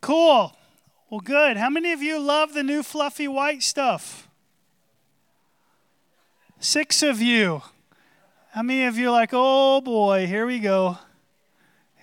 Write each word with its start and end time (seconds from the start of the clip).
Cool. 0.00 0.56
Well, 1.10 1.20
good. 1.20 1.56
How 1.56 1.70
many 1.70 1.92
of 1.92 2.02
you 2.02 2.18
love 2.18 2.54
the 2.54 2.62
new 2.62 2.82
fluffy 2.82 3.28
white 3.28 3.62
stuff? 3.62 4.28
Six 6.58 7.02
of 7.02 7.20
you. 7.20 7.62
How 8.52 8.62
many 8.62 8.84
of 8.84 8.98
you 8.98 9.08
are 9.08 9.12
like, 9.12 9.30
oh 9.32 9.80
boy, 9.80 10.26
here 10.26 10.46
we 10.46 10.58
go? 10.58 10.98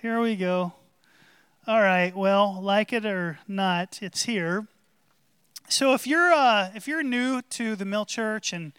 Here 0.00 0.20
we 0.20 0.36
go. 0.36 0.72
All 1.66 1.80
right, 1.80 2.16
well, 2.16 2.58
like 2.62 2.92
it 2.92 3.04
or 3.04 3.40
not, 3.46 3.98
it's 4.00 4.22
here. 4.22 4.66
So 5.68 5.92
if 5.92 6.06
you're 6.06 6.32
uh, 6.32 6.70
if 6.74 6.88
you're 6.88 7.02
new 7.02 7.42
to 7.42 7.76
the 7.76 7.84
Mill 7.84 8.06
Church 8.06 8.54
and 8.54 8.72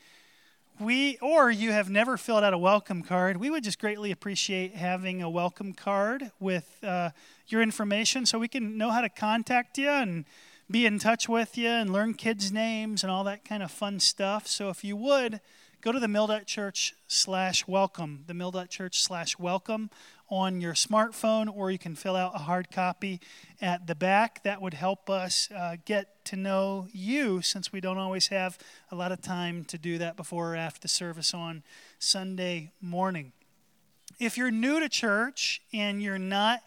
we 0.80 1.18
or 1.21 1.52
you 1.52 1.71
have 1.71 1.89
never 1.89 2.16
filled 2.16 2.43
out 2.43 2.54
a 2.54 2.57
welcome 2.57 3.04
card, 3.04 3.38
we 3.38 3.50
would 3.50 3.64
just 3.64 3.79
greatly 3.79 4.11
appreciate 4.11 4.75
having 4.75 5.21
a 5.21 5.29
welcome 5.29 5.73
card 5.73 6.32
with 6.39 6.78
uh, 6.84 7.09
your 7.48 7.61
information 7.61 8.25
so 8.25 8.39
we 8.39 8.48
can 8.48 8.78
know 8.78 8.89
how 8.89 9.02
to 9.02 9.10
contact 9.10 9.78
you 9.78 9.89
and 9.89 10.24
be 10.71 10.86
in 10.86 10.97
touch 10.97 11.28
with 11.28 11.57
you 11.57 11.68
and 11.68 11.92
learn 11.92 12.14
kids' 12.14 12.52
names 12.52 13.04
and 13.04 13.11
all 13.11 13.25
that 13.25 13.43
kind 13.43 13.61
of 13.61 13.71
fun 13.71 14.00
stuff. 14.00 14.47
So 14.47 14.69
if 14.69 14.83
you 14.83 14.96
would, 14.96 15.42
go 15.82 15.92
to 15.92 16.00
the 16.00 16.07
mill.church 16.07 16.96
slash 17.07 17.68
welcome, 17.68 18.24
the 18.27 18.33
mill.church 18.33 19.02
slash 19.02 19.38
welcome 19.38 19.89
on 20.29 20.61
your 20.61 20.74
smartphone, 20.74 21.51
or 21.54 21.71
you 21.71 21.78
can 21.78 21.96
fill 21.96 22.15
out 22.15 22.36
a 22.36 22.39
hard 22.39 22.71
copy 22.71 23.19
at 23.61 23.88
the 23.88 23.96
back. 23.96 24.43
That 24.43 24.61
would 24.61 24.74
help 24.74 25.10
us 25.10 25.50
uh, 25.55 25.78
get 25.86 26.24
to 26.25 26.36
know 26.36 26.88
you 26.92 27.42
since 27.42 27.71
we 27.71 27.82
don't 27.82 27.97
always 27.97 28.28
have 28.28 28.57
a 28.92 28.96
lot 28.96 29.11
of 29.11 29.21
time 29.21 29.64
to 29.65 29.78
do 29.78 29.97
that 29.97 30.15
before 30.15 30.54
or 30.54 30.55
after 30.55 30.88
service 30.88 31.33
on 31.33 31.64
Sunday 31.97 32.72
morning. 32.81 33.31
If 34.19 34.38
you're 34.38 34.52
new 34.52 34.80
to 34.80 34.89
church 34.89 35.61
and 35.73 36.02
you're 36.03 36.19
not 36.19 36.61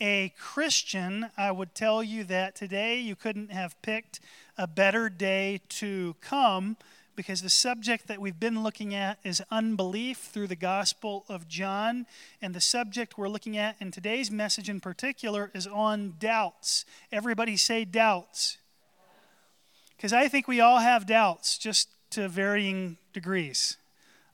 a 0.00 0.34
Christian, 0.38 1.30
I 1.36 1.52
would 1.52 1.74
tell 1.74 2.02
you 2.02 2.24
that 2.24 2.54
today 2.54 2.98
you 2.98 3.16
couldn't 3.16 3.52
have 3.52 3.80
picked 3.80 4.20
a 4.58 4.66
better 4.66 5.08
day 5.08 5.60
to 5.68 6.16
come 6.20 6.76
because 7.16 7.42
the 7.42 7.50
subject 7.50 8.06
that 8.06 8.20
we've 8.20 8.38
been 8.38 8.62
looking 8.62 8.94
at 8.94 9.18
is 9.24 9.42
unbelief 9.50 10.18
through 10.18 10.46
the 10.46 10.56
Gospel 10.56 11.24
of 11.28 11.48
John. 11.48 12.06
And 12.40 12.54
the 12.54 12.60
subject 12.60 13.18
we're 13.18 13.28
looking 13.28 13.56
at 13.56 13.76
in 13.80 13.90
today's 13.90 14.30
message 14.30 14.68
in 14.68 14.80
particular 14.80 15.50
is 15.54 15.66
on 15.66 16.14
doubts. 16.18 16.84
Everybody 17.10 17.56
say 17.56 17.84
doubts. 17.84 18.58
Because 19.96 20.12
I 20.12 20.28
think 20.28 20.46
we 20.46 20.60
all 20.60 20.78
have 20.78 21.06
doubts, 21.06 21.56
just 21.56 21.88
to 22.10 22.28
varying 22.28 22.98
degrees. 23.12 23.78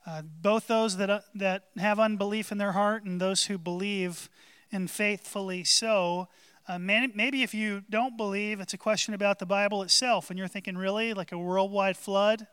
Uh, 0.05 0.23
both 0.23 0.67
those 0.67 0.97
that, 0.97 1.09
uh, 1.09 1.21
that 1.37 1.65
have 1.77 2.01
unbelief 2.01 2.51
in 2.51 2.59
their 2.59 2.73
heart 2.73 3.05
and 3.05 3.21
those 3.21 3.45
who 3.45 3.57
believe 3.57 4.29
and 4.73 4.91
faithfully 4.91 5.63
so. 5.63 6.29
Uh, 6.67 6.79
maybe 6.79 7.43
if 7.43 7.55
you 7.55 7.83
don't 7.91 8.17
believe, 8.17 8.61
it's 8.61 8.75
a 8.75 8.79
question 8.79 9.15
about 9.15 9.39
the 9.39 9.47
Bible 9.47 9.83
itself, 9.83 10.31
and 10.31 10.39
you're 10.39 10.49
thinking, 10.49 10.77
really, 10.77 11.13
like 11.13 11.33
a 11.33 11.39
worldwide 11.39 11.97
flood? 11.97 12.47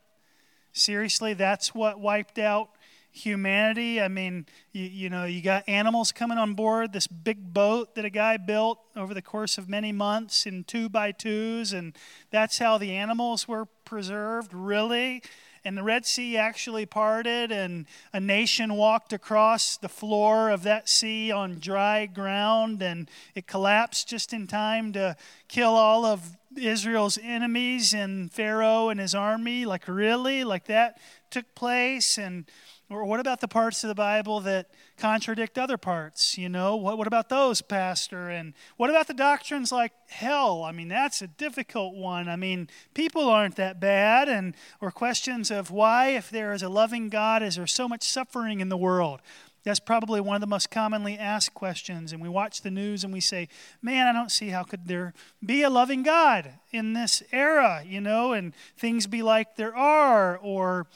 Seriously, 0.73 1.33
that's 1.33 1.73
what 1.73 1.99
wiped 1.99 2.39
out 2.39 2.69
humanity? 3.11 4.01
I 4.01 4.07
mean, 4.07 4.45
you, 4.71 4.83
you 4.83 5.09
know, 5.09 5.25
you 5.25 5.41
got 5.41 5.67
animals 5.67 6.11
coming 6.11 6.37
on 6.37 6.53
board 6.53 6.93
this 6.93 7.07
big 7.07 7.53
boat 7.53 7.95
that 7.95 8.05
a 8.05 8.09
guy 8.09 8.37
built 8.37 8.79
over 8.95 9.13
the 9.13 9.21
course 9.21 9.57
of 9.57 9.67
many 9.67 9.91
months 9.91 10.45
in 10.45 10.63
two 10.63 10.89
by 10.89 11.11
twos, 11.11 11.73
and 11.73 11.95
that's 12.31 12.59
how 12.59 12.77
the 12.77 12.91
animals 12.91 13.47
were 13.47 13.65
preserved, 13.65 14.53
really? 14.53 15.23
And 15.63 15.77
the 15.77 15.83
Red 15.83 16.05
Sea 16.05 16.37
actually 16.37 16.85
parted, 16.85 17.51
and 17.51 17.85
a 18.13 18.19
nation 18.19 18.75
walked 18.75 19.13
across 19.13 19.77
the 19.77 19.89
floor 19.89 20.49
of 20.49 20.63
that 20.63 20.89
sea 20.89 21.31
on 21.31 21.59
dry 21.59 22.05
ground, 22.05 22.81
and 22.81 23.09
it 23.35 23.47
collapsed 23.47 24.07
just 24.07 24.33
in 24.33 24.47
time 24.47 24.93
to 24.93 25.15
kill 25.47 25.75
all 25.75 26.05
of 26.05 26.37
Israel's 26.57 27.17
enemies 27.21 27.93
and 27.93 28.31
Pharaoh 28.31 28.89
and 28.89 28.99
his 28.99 29.13
army. 29.13 29.65
Like, 29.65 29.87
really? 29.87 30.43
Like 30.43 30.65
that 30.65 30.99
took 31.29 31.53
place? 31.55 32.17
And 32.17 32.45
or 32.89 33.05
what 33.05 33.19
about 33.19 33.39
the 33.39 33.47
parts 33.47 33.83
of 33.83 33.87
the 33.87 33.95
Bible 33.95 34.39
that 34.41 34.67
contradict 34.97 35.59
other 35.59 35.77
parts? 35.77 36.37
You 36.37 36.49
know, 36.49 36.75
what, 36.75 36.97
what 36.97 37.05
about 37.05 37.29
those, 37.29 37.61
Pastor? 37.61 38.29
And 38.29 38.53
what 38.77 38.89
about 38.89 39.07
the 39.07 39.13
doctrines 39.13 39.71
like 39.71 39.93
hell? 40.07 40.63
I 40.63 40.71
mean, 40.71 40.87
that's 40.87 41.21
a 41.21 41.27
difficult 41.27 41.95
one. 41.95 42.27
I 42.27 42.35
mean, 42.35 42.67
people 42.95 43.29
aren't 43.29 43.57
that 43.57 43.79
bad. 43.79 44.27
And 44.27 44.55
or 44.81 44.89
questions 44.89 45.51
of 45.51 45.69
why, 45.69 46.09
if 46.09 46.31
there 46.31 46.51
is 46.51 46.63
a 46.63 46.69
loving 46.69 47.09
God, 47.09 47.43
is 47.43 47.57
there 47.57 47.67
so 47.67 47.87
much 47.87 48.03
suffering 48.03 48.59
in 48.59 48.69
the 48.69 48.77
world? 48.77 49.21
That's 49.63 49.79
probably 49.79 50.21
one 50.21 50.35
of 50.35 50.41
the 50.41 50.47
most 50.47 50.71
commonly 50.71 51.17
asked 51.17 51.53
questions. 51.53 52.11
And 52.11 52.21
we 52.21 52.29
watch 52.29 52.61
the 52.61 52.71
news 52.71 53.03
and 53.03 53.11
we 53.11 53.19
say, 53.19 53.49
man, 53.81 54.07
I 54.07 54.13
don't 54.13 54.31
see 54.31 54.49
how 54.49 54.63
could 54.63 54.87
there 54.87 55.13
be 55.45 55.63
a 55.63 55.69
loving 55.69 56.01
God 56.01 56.53
in 56.71 56.93
this 56.93 57.21
era, 57.31 57.83
you 57.85 57.99
know, 57.99 58.31
and 58.33 58.53
things 58.77 59.05
be 59.05 59.21
like 59.21 59.57
there 59.57 59.75
are, 59.75 60.37
or 60.37 60.87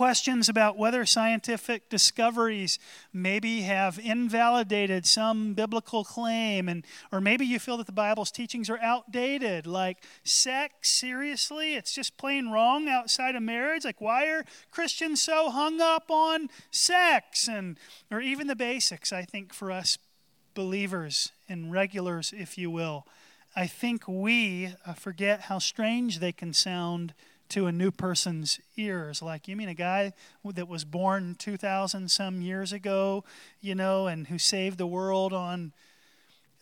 questions 0.00 0.48
about 0.48 0.78
whether 0.78 1.04
scientific 1.04 1.90
discoveries 1.90 2.78
maybe 3.12 3.60
have 3.60 3.98
invalidated 3.98 5.04
some 5.04 5.52
biblical 5.52 6.04
claim 6.04 6.70
and 6.70 6.86
or 7.12 7.20
maybe 7.20 7.44
you 7.44 7.58
feel 7.58 7.76
that 7.76 7.84
the 7.84 7.92
bible's 7.92 8.30
teachings 8.30 8.70
are 8.70 8.78
outdated. 8.80 9.66
Like 9.66 10.02
sex 10.24 10.88
seriously? 10.88 11.74
It's 11.74 11.94
just 11.94 12.16
plain 12.16 12.48
wrong 12.48 12.88
outside 12.88 13.34
of 13.34 13.42
marriage? 13.42 13.84
Like 13.84 14.00
why 14.00 14.24
are 14.28 14.46
christians 14.70 15.20
so 15.20 15.50
hung 15.50 15.82
up 15.82 16.10
on 16.10 16.48
sex? 16.70 17.46
And 17.46 17.76
or 18.10 18.22
even 18.22 18.46
the 18.46 18.56
basics 18.56 19.12
i 19.12 19.24
think 19.24 19.52
for 19.52 19.70
us 19.70 19.98
believers 20.54 21.30
and 21.46 21.70
regulars 21.70 22.32
if 22.34 22.56
you 22.56 22.70
will. 22.70 23.06
I 23.54 23.66
think 23.66 24.04
we 24.08 24.72
uh, 24.86 24.94
forget 24.94 25.42
how 25.42 25.58
strange 25.58 26.20
they 26.20 26.32
can 26.32 26.54
sound 26.54 27.12
to 27.50 27.66
a 27.66 27.72
new 27.72 27.90
person's 27.90 28.60
ears. 28.76 29.22
Like, 29.22 29.48
you 29.48 29.56
mean 29.56 29.68
a 29.68 29.74
guy 29.74 30.12
that 30.44 30.68
was 30.68 30.84
born 30.84 31.36
2,000 31.38 32.10
some 32.10 32.40
years 32.40 32.72
ago, 32.72 33.24
you 33.60 33.74
know, 33.74 34.06
and 34.06 34.28
who 34.28 34.38
saved 34.38 34.78
the 34.78 34.86
world 34.86 35.32
on 35.32 35.72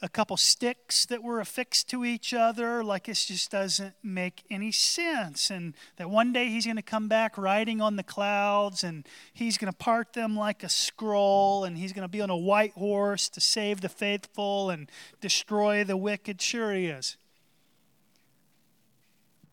a 0.00 0.08
couple 0.08 0.36
sticks 0.36 1.06
that 1.06 1.22
were 1.22 1.40
affixed 1.40 1.90
to 1.90 2.04
each 2.04 2.32
other? 2.32 2.82
Like, 2.82 3.08
it 3.08 3.14
just 3.14 3.50
doesn't 3.50 3.94
make 4.02 4.44
any 4.50 4.72
sense. 4.72 5.50
And 5.50 5.74
that 5.96 6.08
one 6.08 6.32
day 6.32 6.48
he's 6.48 6.64
going 6.64 6.76
to 6.76 6.82
come 6.82 7.08
back 7.08 7.36
riding 7.36 7.80
on 7.80 7.96
the 7.96 8.02
clouds 8.02 8.84
and 8.84 9.06
he's 9.32 9.58
going 9.58 9.72
to 9.72 9.76
part 9.76 10.12
them 10.12 10.36
like 10.36 10.62
a 10.62 10.68
scroll 10.68 11.64
and 11.64 11.76
he's 11.76 11.92
going 11.92 12.04
to 12.04 12.08
be 12.08 12.20
on 12.20 12.30
a 12.30 12.36
white 12.36 12.72
horse 12.72 13.28
to 13.30 13.40
save 13.40 13.80
the 13.80 13.88
faithful 13.88 14.70
and 14.70 14.90
destroy 15.20 15.84
the 15.84 15.96
wicked. 15.96 16.40
Sure, 16.40 16.72
he 16.72 16.86
is. 16.86 17.16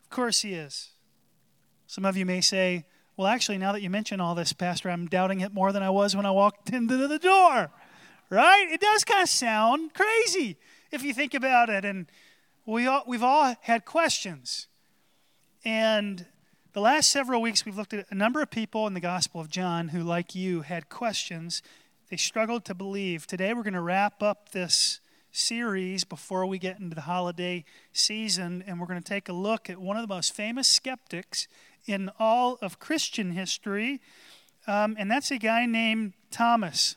Of 0.04 0.10
course, 0.12 0.42
he 0.44 0.54
is. 0.54 0.92
Some 1.96 2.04
of 2.04 2.18
you 2.18 2.26
may 2.26 2.42
say, 2.42 2.84
well, 3.16 3.28
actually, 3.28 3.58
now 3.58 3.72
that 3.72 3.82
you 3.82 3.90
mention 3.90 4.20
all 4.20 4.36
this, 4.36 4.52
Pastor, 4.52 4.90
I'm 4.90 5.06
doubting 5.06 5.40
it 5.40 5.54
more 5.54 5.72
than 5.72 5.82
I 5.82 5.90
was 5.90 6.14
when 6.14 6.26
I 6.26 6.32
walked 6.32 6.70
into 6.72 7.08
the 7.08 7.18
door. 7.18 7.72
Right? 8.30 8.68
It 8.70 8.82
does 8.82 9.06
kind 9.06 9.24
of 9.24 9.30
sound 9.30 9.94
crazy 9.94 10.58
if 10.92 11.04
you 11.04 11.14
think 11.14 11.34
about 11.34 11.70
it. 11.70 11.86
And 11.86 12.08
we 12.66 12.86
all, 12.86 13.04
we've 13.08 13.24
all 13.24 13.56
had 13.62 13.86
questions. 13.86 14.68
And 15.64 16.26
the 16.74 16.82
last 16.82 17.14
several 17.14 17.42
weeks, 17.42 17.66
we've 17.66 17.78
looked 17.78 17.94
at 17.94 18.12
a 18.12 18.16
number 18.16 18.42
of 18.42 18.52
people 18.52 18.88
in 18.88 18.94
the 18.94 19.00
Gospel 19.00 19.40
of 19.40 19.50
John 19.50 19.88
who, 19.88 20.04
like 20.04 20.36
you, 20.36 20.64
had 20.64 20.90
questions. 20.90 21.62
They 22.10 22.18
struggled 22.18 22.66
to 22.66 22.76
believe. 22.76 23.26
Today, 23.26 23.54
we're 23.54 23.64
going 23.64 23.74
to 23.74 23.80
wrap 23.80 24.22
up 24.22 24.50
this 24.50 25.00
series 25.32 26.04
before 26.04 26.46
we 26.46 26.58
get 26.58 26.80
into 26.80 26.96
the 26.96 27.02
holiday 27.02 27.64
season, 27.94 28.66
and 28.68 28.82
we're 28.82 28.86
going 28.86 29.02
to 29.02 29.08
take 29.08 29.30
a 29.30 29.34
look 29.34 29.70
at 29.70 29.78
one 29.78 29.96
of 29.96 30.06
the 30.06 30.14
most 30.14 30.34
famous 30.34 30.68
skeptics 30.68 31.48
in 31.86 32.10
all 32.20 32.58
of 32.62 32.80
Christian 32.80 33.32
history, 33.32 34.02
um, 34.68 34.96
and 34.98 35.10
that's 35.10 35.32
a 35.32 35.38
guy 35.38 35.66
named 35.66 36.14
Thomas, 36.32 36.96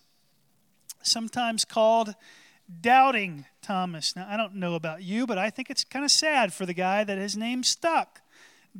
sometimes 1.02 1.64
called 1.64 2.14
Doubting 2.80 3.44
Thomas. 3.62 4.16
Now, 4.16 4.26
I 4.28 4.36
don't 4.36 4.56
know 4.56 4.74
about 4.74 5.02
you, 5.02 5.26
but 5.26 5.38
I 5.38 5.50
think 5.50 5.70
it's 5.70 5.84
kind 5.84 6.04
of 6.04 6.10
sad 6.10 6.52
for 6.52 6.66
the 6.66 6.74
guy 6.74 7.04
that 7.04 7.18
his 7.18 7.36
name 7.36 7.62
stuck. 7.62 8.20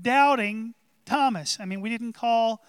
Doubting 0.01 0.75
Thomas. 1.05 1.59
I 1.61 1.65
mean, 1.65 1.81
we 1.81 1.89
didn't 1.89 2.13
call 2.13 2.65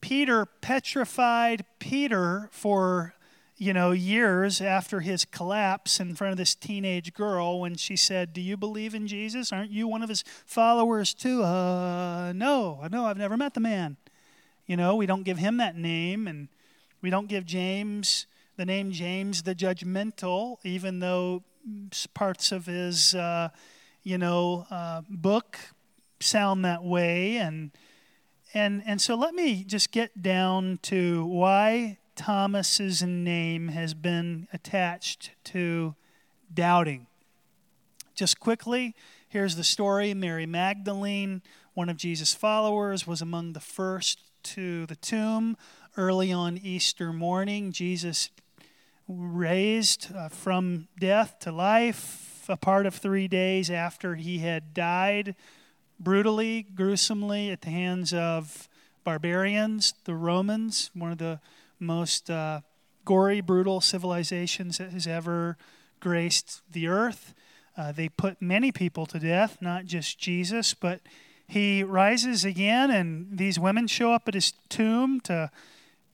Peter 0.00 0.46
petrified 0.46 1.64
Peter 1.78 2.48
for 2.52 3.15
you 3.58 3.72
know, 3.72 3.92
years 3.92 4.60
after 4.60 5.00
his 5.00 5.24
collapse 5.24 5.98
in 5.98 6.14
front 6.14 6.32
of 6.32 6.36
this 6.36 6.54
teenage 6.54 7.14
girl 7.14 7.60
when 7.60 7.76
she 7.76 7.96
said, 7.96 8.32
Do 8.32 8.40
you 8.40 8.56
believe 8.56 8.94
in 8.94 9.06
Jesus? 9.06 9.52
Aren't 9.52 9.70
you 9.70 9.88
one 9.88 10.02
of 10.02 10.10
his 10.10 10.24
followers 10.44 11.14
too? 11.14 11.42
Uh, 11.42 12.32
no, 12.34 12.86
no, 12.90 13.06
I've 13.06 13.16
never 13.16 13.36
met 13.36 13.54
the 13.54 13.60
man. 13.60 13.96
You 14.66 14.76
know, 14.76 14.96
we 14.96 15.06
don't 15.06 15.22
give 15.22 15.38
him 15.38 15.56
that 15.56 15.76
name, 15.76 16.26
and 16.26 16.48
we 17.00 17.08
don't 17.08 17.28
give 17.28 17.46
James 17.46 18.26
the 18.56 18.66
name 18.66 18.90
James 18.90 19.42
the 19.42 19.54
judgmental, 19.54 20.56
even 20.64 20.98
though 20.98 21.42
parts 22.14 22.52
of 22.52 22.66
his, 22.66 23.14
uh, 23.14 23.48
you 24.02 24.18
know, 24.18 24.66
uh, 24.70 25.02
book 25.08 25.58
sound 26.20 26.64
that 26.64 26.82
way. 26.82 27.36
And, 27.36 27.70
and, 28.54 28.82
and 28.86 29.00
so 29.00 29.14
let 29.14 29.34
me 29.34 29.64
just 29.64 29.92
get 29.92 30.22
down 30.22 30.78
to 30.82 31.26
why 31.26 31.98
Thomas's 32.16 33.02
name 33.02 33.68
has 33.68 33.94
been 33.94 34.48
attached 34.52 35.30
to 35.44 35.94
doubting. 36.52 37.06
just 38.14 38.40
quickly, 38.40 38.94
here's 39.28 39.56
the 39.56 39.64
story 39.64 40.14
Mary 40.14 40.46
Magdalene, 40.46 41.42
one 41.74 41.90
of 41.90 41.98
Jesus' 41.98 42.32
followers, 42.32 43.06
was 43.06 43.20
among 43.20 43.52
the 43.52 43.60
first 43.60 44.18
to 44.42 44.86
the 44.86 44.96
tomb 44.96 45.56
early 45.98 46.32
on 46.32 46.56
Easter 46.56 47.12
morning. 47.12 47.70
Jesus 47.70 48.30
raised 49.06 50.08
uh, 50.16 50.28
from 50.28 50.88
death 50.98 51.38
to 51.40 51.52
life, 51.52 52.46
a 52.48 52.56
part 52.56 52.86
of 52.86 52.94
three 52.94 53.28
days 53.28 53.70
after 53.70 54.14
he 54.14 54.38
had 54.38 54.72
died 54.72 55.34
brutally, 56.00 56.62
gruesomely 56.74 57.50
at 57.50 57.60
the 57.60 57.70
hands 57.70 58.14
of 58.14 58.68
barbarians, 59.04 59.94
the 60.04 60.14
Romans, 60.14 60.90
one 60.94 61.12
of 61.12 61.18
the 61.18 61.40
most 61.78 62.30
uh, 62.30 62.60
gory, 63.04 63.40
brutal 63.40 63.80
civilizations 63.80 64.78
that 64.78 64.92
has 64.92 65.06
ever 65.06 65.56
graced 66.00 66.62
the 66.70 66.86
earth. 66.88 67.34
Uh, 67.76 67.92
they 67.92 68.08
put 68.08 68.40
many 68.40 68.72
people 68.72 69.06
to 69.06 69.18
death, 69.18 69.58
not 69.60 69.84
just 69.84 70.18
Jesus, 70.18 70.74
but 70.74 71.00
he 71.48 71.82
rises 71.82 72.44
again, 72.44 72.90
and 72.90 73.38
these 73.38 73.58
women 73.58 73.86
show 73.86 74.12
up 74.12 74.26
at 74.28 74.34
his 74.34 74.52
tomb 74.68 75.20
to 75.20 75.50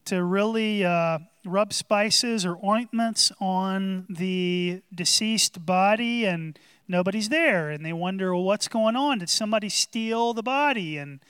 to 0.05 0.25
really 0.25 0.85
uh, 0.85 1.21
rub 1.45 1.73
spices 1.73 2.45
or 2.45 2.59
ointments 2.65 3.31
on 3.41 4.05
the 4.11 4.83
deceased 4.93 5.65
body, 5.65 6.25
and 6.25 6.59
nobody's 6.89 7.29
there, 7.29 7.71
and 7.71 7.87
they 7.87 7.93
wonder, 7.93 8.35
well, 8.35 8.43
what's 8.43 8.67
going 8.67 8.97
on? 8.97 9.19
Did 9.19 9.31
somebody 9.31 9.69
steal 9.69 10.35
the 10.35 10.43
body? 10.43 10.99
And 10.99 11.21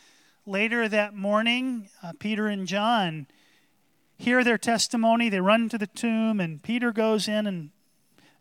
later 0.46 0.88
that 0.88 1.14
morning, 1.14 1.90
uh, 2.02 2.12
Peter 2.19 2.46
and 2.46 2.67
John 2.67 3.26
hear 4.22 4.44
their 4.44 4.58
testimony. 4.58 5.28
They 5.28 5.40
run 5.40 5.69
to 5.69 5.78
the 5.78 5.86
tomb, 5.86 6.40
and 6.40 6.62
Peter 6.62 6.92
goes 6.92 7.26
in 7.26 7.46
and 7.46 7.70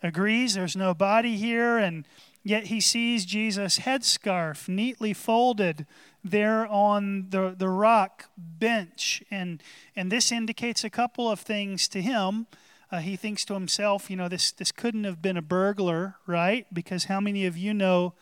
agrees 0.04 0.54
there's 0.54 0.76
no 0.76 0.94
body 0.94 1.38
here, 1.38 1.78
and 1.78 2.06
yet 2.44 2.68
he 2.68 2.80
sees 2.80 3.26
Jesus' 3.26 3.80
headscarf 3.80 4.70
neatly 4.70 5.14
folded 5.14 5.86
there 6.24 6.68
on 6.68 7.30
the, 7.30 7.56
the 7.58 7.68
rock 7.68 8.30
bench. 8.38 9.24
And, 9.32 9.62
and 9.96 10.12
this 10.12 10.32
indicates 10.32 10.84
a 10.84 10.90
couple 10.90 11.30
of 11.30 11.40
things 11.40 11.88
to 11.90 12.02
him. 12.02 12.46
Uh, 12.92 13.00
he 13.00 13.16
thinks 13.16 13.44
to 13.46 13.56
himself, 13.56 14.10
you 14.10 14.16
know, 14.16 14.28
this, 14.28 14.52
this 14.52 14.72
couldn't 14.72 15.06
have 15.06 15.22
been 15.22 15.38
a 15.38 15.42
burglar, 15.42 16.16
right? 16.28 16.68
Because 16.72 17.06
how 17.06 17.20
many 17.20 17.46
of 17.46 17.58
you 17.58 17.74
know 17.74 18.14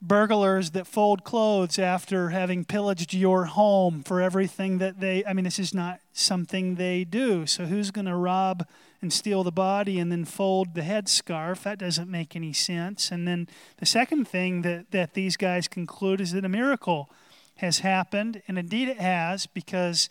burglars 0.00 0.70
that 0.72 0.86
fold 0.86 1.24
clothes 1.24 1.78
after 1.78 2.30
having 2.30 2.64
pillaged 2.64 3.14
your 3.14 3.46
home 3.46 4.02
for 4.02 4.20
everything 4.20 4.78
that 4.78 5.00
they, 5.00 5.24
I 5.24 5.32
mean, 5.32 5.44
this 5.44 5.58
is 5.58 5.74
not 5.74 6.00
something 6.12 6.74
they 6.74 7.04
do. 7.04 7.46
So 7.46 7.66
who's 7.66 7.90
going 7.90 8.06
to 8.06 8.16
rob 8.16 8.66
and 9.02 9.12
steal 9.12 9.44
the 9.44 9.52
body 9.52 9.98
and 9.98 10.10
then 10.10 10.24
fold 10.24 10.74
the 10.74 10.82
headscarf? 10.82 11.62
That 11.62 11.78
doesn't 11.78 12.10
make 12.10 12.36
any 12.36 12.52
sense. 12.52 13.10
And 13.10 13.26
then 13.26 13.48
the 13.78 13.86
second 13.86 14.26
thing 14.26 14.62
that, 14.62 14.90
that 14.90 15.14
these 15.14 15.36
guys 15.36 15.68
conclude 15.68 16.20
is 16.20 16.32
that 16.32 16.44
a 16.44 16.48
miracle 16.48 17.10
has 17.56 17.80
happened. 17.80 18.42
And 18.48 18.58
indeed 18.58 18.88
it 18.88 18.98
has 18.98 19.46
because 19.46 20.08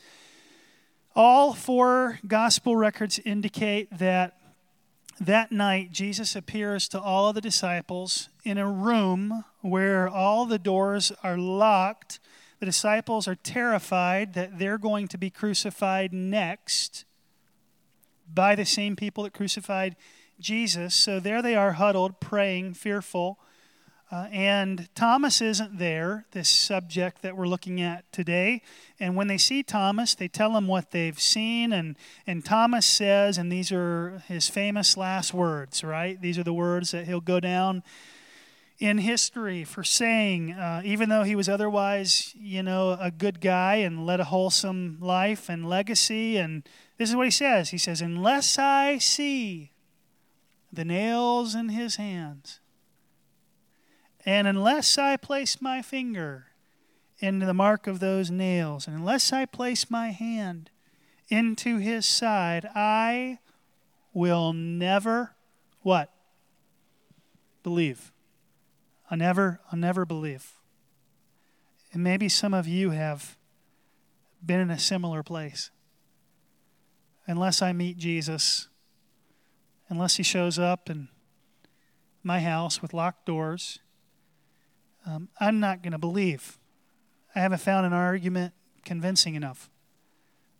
all 1.16 1.54
four 1.54 2.20
gospel 2.28 2.76
records 2.76 3.20
indicate 3.20 3.98
that 3.98 4.35
that 5.20 5.52
night, 5.52 5.92
Jesus 5.92 6.36
appears 6.36 6.88
to 6.90 7.00
all 7.00 7.30
of 7.30 7.36
the 7.36 7.42
disciples 7.42 8.30
in 8.44 8.58
a 8.58 8.70
room 8.70 9.46
where 9.62 10.10
all 10.10 10.46
the 10.46 10.60
doors 10.60 11.12
are 11.24 11.38
locked. 11.38 12.20
The 12.60 12.66
disciples 12.66 13.28
are 13.28 13.36
terrified 13.36 14.34
that 14.34 14.60
they're 14.60 14.78
going 14.78 15.08
to 15.10 15.18
be 15.18 15.30
crucified 15.30 16.12
next 16.12 17.06
by 18.34 18.56
the 18.56 18.66
same 18.66 18.96
people 18.96 19.24
that 19.24 19.34
crucified 19.34 19.96
Jesus. 20.40 20.94
So 20.94 21.20
there 21.20 21.42
they 21.42 21.56
are 21.56 21.74
huddled, 21.74 22.20
praying, 22.20 22.74
fearful. 22.74 23.40
Uh, 24.12 24.28
and 24.31 24.88
Thomas 24.94 25.42
isn't 25.42 25.80
there, 25.80 26.25
this 26.31 26.48
subject 26.48 27.24
that 27.24 27.36
we're 27.36 27.48
looking 27.48 27.81
at 27.81 28.12
today. 28.12 28.62
And 29.00 29.16
when 29.16 29.28
they 29.28 29.38
see 29.38 29.63
Thomas, 29.63 30.13
they 30.13 30.28
tell 30.28 30.56
him 30.56 30.68
what 30.68 30.92
they've 30.92 31.19
seen. 31.19 31.74
And, 31.74 31.98
and 32.28 32.46
Thomas 32.46 32.86
says, 32.86 33.40
and 33.40 33.52
these 33.52 33.72
are 33.72 34.22
his 34.28 34.48
famous 34.48 34.96
last 34.96 35.34
words, 35.34 35.84
right? 35.84 36.22
These 36.22 36.38
are 36.38 36.44
the 36.44 36.54
words 36.54 36.92
that 36.92 37.07
he'll 37.07 37.19
go 37.19 37.40
down 37.40 37.81
in 38.78 39.00
history 39.00 39.63
for 39.63 39.84
saying, 39.84 40.52
uh, 40.52 40.81
even 40.86 41.10
though 41.10 41.24
he 41.24 41.36
was 41.36 41.50
otherwise, 41.50 42.34
you 42.38 42.62
know, 42.62 42.98
a 43.00 43.10
good 43.10 43.42
guy 43.42 43.75
and 43.75 44.06
led 44.06 44.19
a 44.19 44.25
wholesome 44.25 44.98
life 45.02 45.50
and 45.50 45.68
legacy. 45.68 46.38
And 46.38 46.63
this 46.98 47.10
is 47.10 47.16
what 47.16 47.25
he 47.25 47.31
says 47.31 47.69
He 47.69 47.78
says, 47.78 48.02
Unless 48.02 48.60
I 48.60 48.98
see 49.00 49.72
the 50.72 50.86
nails 50.86 51.56
in 51.56 51.69
his 51.69 51.96
hands, 51.96 52.60
and 54.25 54.48
unless 54.48 54.98
I 54.98 55.18
place 55.18 55.62
my 55.62 55.81
finger 55.81 56.48
into 57.19 57.45
the 57.45 57.54
mark 57.54 57.88
of 57.88 58.00
those 58.00 58.31
nails, 58.31 58.88
and 58.88 58.98
unless 58.98 59.31
I 59.31 59.45
place 59.45 59.89
my 59.89 60.10
hand 60.10 60.69
into 61.30 61.77
his 61.77 62.06
side, 62.06 62.68
I 62.75 63.39
will 64.13 64.54
never 64.54 65.36
what? 65.81 66.12
Believe. 67.62 68.12
I'll 69.12 69.18
never, 69.18 69.60
I'll 69.72 69.77
never 69.77 70.06
believe. 70.06 70.54
And 71.94 72.04
maybe 72.04 72.28
some 72.28 72.54
of 72.54 72.68
you 72.68 72.89
have 72.89 73.38
been 74.44 74.60
in 74.60 74.71
a 74.71 74.80
similar 74.80 75.21
place. 75.21 75.69
Unless 77.28 77.62
I 77.62 77.71
meet 77.71 77.98
Jesus, 77.98 78.68
unless 79.89 80.18
he 80.18 80.24
shows 80.24 80.57
up 80.57 80.89
in 80.89 81.07
my 82.24 82.39
house 82.39 82.81
with 82.81 82.94
locked 82.94 83.25
doors, 83.25 83.80
um, 85.06 85.30
I'm 85.40 85.60
not 85.60 85.81
going 85.81 85.92
to 85.92 85.98
believe. 85.98 86.57
I 87.36 87.40
haven't 87.40 87.62
found 87.62 87.86
an 87.86 87.94
argument 87.94 88.54
convincing 88.84 89.36
enough. 89.36 89.69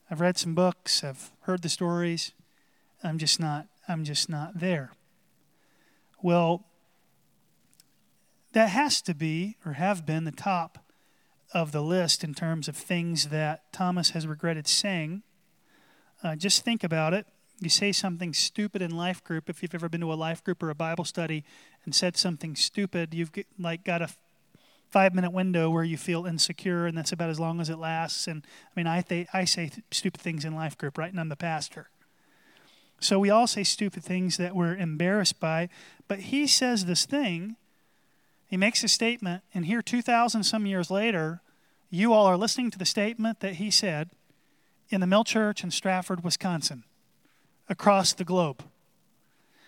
I've 0.10 0.22
read 0.22 0.38
some 0.38 0.54
books, 0.54 1.04
I've 1.04 1.32
heard 1.42 1.62
the 1.62 1.70
stories. 1.70 2.34
I'm 3.04 3.18
just 3.18 3.40
not 3.40 3.68
I'm 3.88 4.04
just 4.04 4.30
not 4.30 4.60
there. 4.60 4.92
Well, 6.22 6.66
that 8.54 8.70
has 8.70 9.02
to 9.04 9.14
be 9.14 9.58
or 9.66 9.74
have 9.74 10.06
been 10.06 10.24
the 10.24 10.32
top 10.32 10.80
of 11.54 11.72
the 11.72 11.82
list 11.82 12.24
in 12.24 12.34
terms 12.34 12.68
of 12.68 12.76
things 12.76 13.30
that 13.30 13.72
Thomas 13.72 14.12
has 14.12 14.26
regretted 14.26 14.68
saying. 14.68 15.22
Uh, 16.24 16.36
just 16.36 16.66
think 16.66 16.84
about 16.84 17.14
it. 17.14 17.28
You 17.60 17.70
say 17.70 17.92
something 17.92 18.34
stupid 18.34 18.82
in 18.82 18.92
life 18.98 19.24
group. 19.24 19.50
If 19.50 19.62
you've 19.62 19.76
ever 19.76 19.88
been 19.88 20.02
to 20.02 20.12
a 20.12 20.16
life 20.16 20.44
group 20.44 20.64
or 20.64 20.70
a 20.70 20.76
Bible 20.76 21.06
study 21.06 21.44
and 21.86 21.94
said 21.94 22.18
something 22.18 22.56
stupid, 22.56 23.14
you've 23.14 23.32
get, 23.32 23.48
like 23.60 23.84
got 23.84 24.02
a 24.02 24.10
five 24.96 25.14
minute 25.14 25.34
window 25.34 25.70
where 25.70 25.84
you 25.84 25.98
feel 25.98 26.26
insecure, 26.26 26.86
and 26.86 26.98
that's 26.98 27.12
about 27.12 27.30
as 27.30 27.38
long 27.38 27.60
as 27.60 27.70
it 27.70 27.78
lasts. 27.78 28.28
And 28.28 28.48
I 28.66 28.80
mean, 28.80 28.88
I, 28.88 29.02
th- 29.02 29.28
I 29.34 29.44
say 29.44 29.68
th- 29.68 29.84
stupid 29.92 30.22
things 30.22 30.46
in 30.46 30.56
life 30.56 30.78
group, 30.78 30.98
right? 30.98 31.12
And 31.12 31.20
I'm 31.20 31.28
the 31.28 31.36
pastor. 31.36 31.90
So 33.02 33.20
we 33.20 33.30
all 33.30 33.46
say 33.46 33.66
stupid 33.66 34.06
things 34.06 34.38
that 34.38 34.56
we're 34.56 34.74
embarrassed 34.74 35.38
by. 35.38 35.68
But 36.08 36.20
he 36.20 36.48
says 36.48 36.86
this 36.86 37.06
thing, 37.06 37.58
he 38.48 38.56
makes 38.56 38.86
a 38.86 38.88
statement, 38.88 39.44
and 39.54 39.66
here, 39.66 39.82
2,000 39.82 40.44
some 40.44 40.66
years 40.66 40.90
later, 40.90 41.42
you 41.90 42.14
all 42.14 42.26
are 42.26 42.38
listening 42.38 42.72
to 42.72 42.78
the 42.78 42.86
statement 42.86 43.42
that 43.42 43.56
he 43.56 43.70
said 43.70 44.12
in 44.88 45.02
the 45.02 45.08
Mill 45.08 45.26
Church 45.26 45.62
in 45.62 45.72
Stratford, 45.72 46.24
Wisconsin, 46.24 46.86
across 47.68 48.14
the 48.14 48.24
globe. 48.24 48.64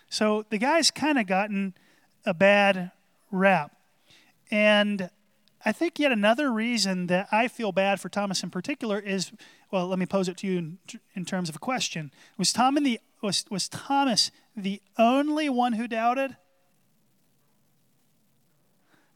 So 0.08 0.46
the 0.48 0.56
guy's 0.56 0.90
kind 0.90 1.18
of 1.18 1.26
gotten 1.26 1.74
a 2.24 2.32
bad 2.32 2.92
rap. 3.30 3.72
And 4.50 5.10
I 5.68 5.72
think 5.72 5.98
yet 5.98 6.12
another 6.12 6.50
reason 6.50 7.08
that 7.08 7.28
I 7.30 7.46
feel 7.46 7.72
bad 7.72 8.00
for 8.00 8.08
Thomas 8.08 8.42
in 8.42 8.48
particular 8.48 8.98
is 8.98 9.32
well, 9.70 9.86
let 9.86 9.98
me 9.98 10.06
pose 10.06 10.26
it 10.26 10.38
to 10.38 10.46
you 10.46 10.56
in, 10.56 10.78
in 11.14 11.26
terms 11.26 11.50
of 11.50 11.56
a 11.56 11.58
question. 11.58 12.10
Was, 12.38 12.54
Tom 12.54 12.76
the, 12.76 12.98
was, 13.20 13.44
was 13.50 13.68
Thomas 13.68 14.30
the 14.56 14.80
only 14.96 15.50
one 15.50 15.74
who 15.74 15.86
doubted? 15.86 16.38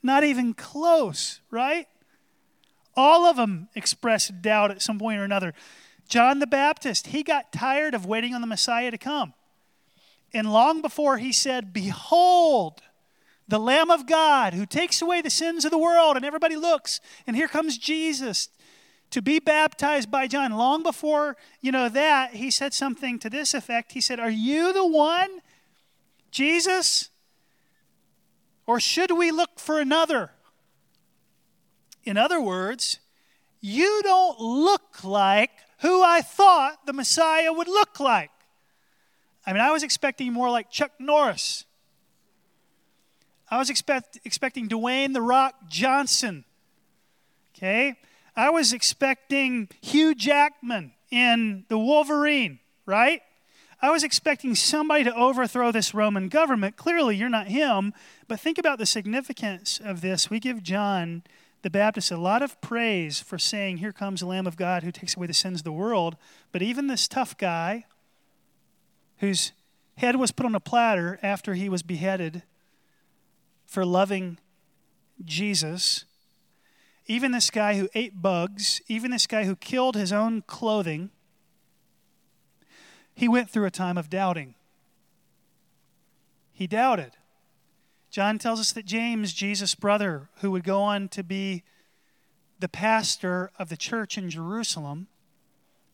Not 0.03 0.25
even 0.25 0.53
close, 0.53 1.41
right? 1.51 1.89
All 2.95 3.25
of 3.25 3.37
them 3.37 3.71
expressed 3.75 4.43
doubt 4.43 4.71
at 4.71 4.83
some 4.83 4.99
point 4.99 5.21
or 5.21 5.25
another. 5.25 5.55
John 6.07 6.39
the 6.39 6.47
Baptist, 6.47 7.07
he 7.07 7.23
got 7.23 7.51
tired 7.51 7.95
of 7.95 8.05
waiting 8.05 8.35
on 8.35 8.43
the 8.43 8.47
Messiah 8.47 8.91
to 8.91 8.99
come. 8.99 9.33
And 10.35 10.53
long 10.53 10.83
before 10.83 11.17
he 11.17 11.33
said, 11.33 11.73
Behold, 11.73 12.83
the 13.53 13.59
Lamb 13.59 13.91
of 13.91 14.07
God 14.07 14.55
who 14.55 14.65
takes 14.65 15.03
away 15.03 15.21
the 15.21 15.29
sins 15.29 15.67
of 15.67 15.71
the 15.71 15.77
world. 15.77 16.17
And 16.17 16.25
everybody 16.25 16.57
looks, 16.57 17.03
and 17.27 17.37
here 17.37 17.49
comes 17.49 17.77
Jesus 17.77 18.49
to 19.11 19.21
be 19.21 19.41
baptized 19.41 20.11
by 20.11 20.27
John. 20.27 20.53
Long 20.53 20.83
before, 20.83 21.37
you 21.61 21.71
know, 21.71 21.91
that, 21.91 22.33
he 22.33 22.51
said 22.51 22.73
something 22.73 23.19
to 23.19 23.29
this 23.29 23.53
effect. 23.53 23.93
He 23.93 24.01
said, 24.01 24.19
Are 24.19 24.31
you 24.31 24.73
the 24.73 24.87
one, 24.87 25.43
Jesus? 26.31 27.11
Or 28.67 28.81
should 28.81 29.11
we 29.11 29.31
look 29.31 29.61
for 29.61 29.79
another? 29.79 30.31
In 32.05 32.17
other 32.17 32.41
words, 32.41 33.01
you 33.61 34.01
don't 34.03 34.41
look 34.41 35.05
like 35.05 35.51
who 35.81 36.03
I 36.03 36.23
thought 36.23 36.87
the 36.87 36.95
Messiah 36.95 37.53
would 37.53 37.69
look 37.69 38.01
like. 38.01 38.31
I 39.45 39.53
mean, 39.53 39.61
I 39.61 39.73
was 39.73 39.83
expecting 39.83 40.33
more 40.33 40.49
like 40.49 40.71
Chuck 40.71 40.93
Norris 40.99 41.67
I 43.53 43.59
was 43.59 43.69
expect, 43.69 44.19
expecting 44.25 44.67
Dwayne 44.67 45.13
The 45.13 45.21
Rock 45.21 45.55
Johnson. 45.69 46.47
Okay? 47.55 47.97
I 48.35 48.49
was 48.49 48.73
expecting 48.73 49.69
Hugh 49.83 50.15
Jackman 50.15 50.95
in 51.11 51.67
The 51.69 51.77
Wolverine, 51.77 52.61
right? 52.87 53.21
I 53.83 53.91
was 53.91 54.05
expecting 54.05 54.55
somebody 54.55 55.05
to 55.05 55.15
overthrow 55.15 55.71
this 55.71 55.93
Roman 55.93 56.31
government. 56.31 56.79
Clearly, 56.79 57.15
you're 57.15 57.29
not 57.29 57.49
him. 57.49 57.93
But 58.27 58.41
think 58.41 58.57
about 58.57 58.79
the 58.79 58.87
significance 58.87 59.79
of 59.85 60.01
this. 60.01 60.31
We 60.31 60.41
give 60.41 60.63
John 60.63 61.23
the 61.61 61.69
Baptist 61.69 62.11
a 62.11 62.17
lot 62.17 62.41
of 62.41 62.59
praise 62.63 63.21
for 63.21 63.39
saying, 63.39 63.77
Here 63.77 63.93
comes 63.93 64.21
the 64.21 64.27
Lamb 64.27 64.47
of 64.47 64.57
God 64.57 64.83
who 64.83 64.91
takes 64.91 65.15
away 65.15 65.27
the 65.27 65.35
sins 65.35 65.61
of 65.61 65.65
the 65.65 65.73
world. 65.73 66.17
But 66.53 66.63
even 66.63 66.87
this 66.87 67.07
tough 67.07 67.37
guy, 67.37 67.85
whose 69.19 69.53
head 69.99 70.17
was 70.17 70.33
put 70.33 70.47
on 70.47 70.55
a 70.55 70.61
platter 70.61 71.19
after 71.23 71.53
he 71.53 71.69
was 71.69 71.83
beheaded 71.83 72.45
for 73.73 73.87
loving 73.87 74.37
Jesus, 75.25 76.05
even 77.07 77.33
this 77.33 77.49
guy 77.49 77.79
who 77.79 77.89
ate 77.95 78.21
bugs, 78.21 78.83
even 78.87 79.11
this 79.11 79.27
guy 79.27 79.45
who 79.45 79.57
killed 79.57 79.97
his 79.97 80.13
own 80.13 80.43
clothing, 80.43 81.09
he 83.15 83.29
went 83.29 83.49
through 83.49 83.65
a 83.65 83.71
time 83.71 83.97
of 83.97 84.11
doubting. 84.11 84.57
He 86.53 86.67
doubted. 86.67 87.13
John 88.11 88.39
tells 88.39 88.61
us 88.61 88.73
that 88.73 88.85
James, 88.85 89.33
Jesus' 89.33 89.75
brother, 89.75 90.29
who 90.41 90.51
would 90.51 90.65
go 90.65 90.83
on 90.83 91.09
to 91.09 91.23
be 91.25 91.63
the 92.61 92.69
pastor 92.69 93.51
of 93.59 93.71
the 93.71 93.77
church 93.79 94.19
in 94.19 94.29
Jerusalem, 94.29 95.07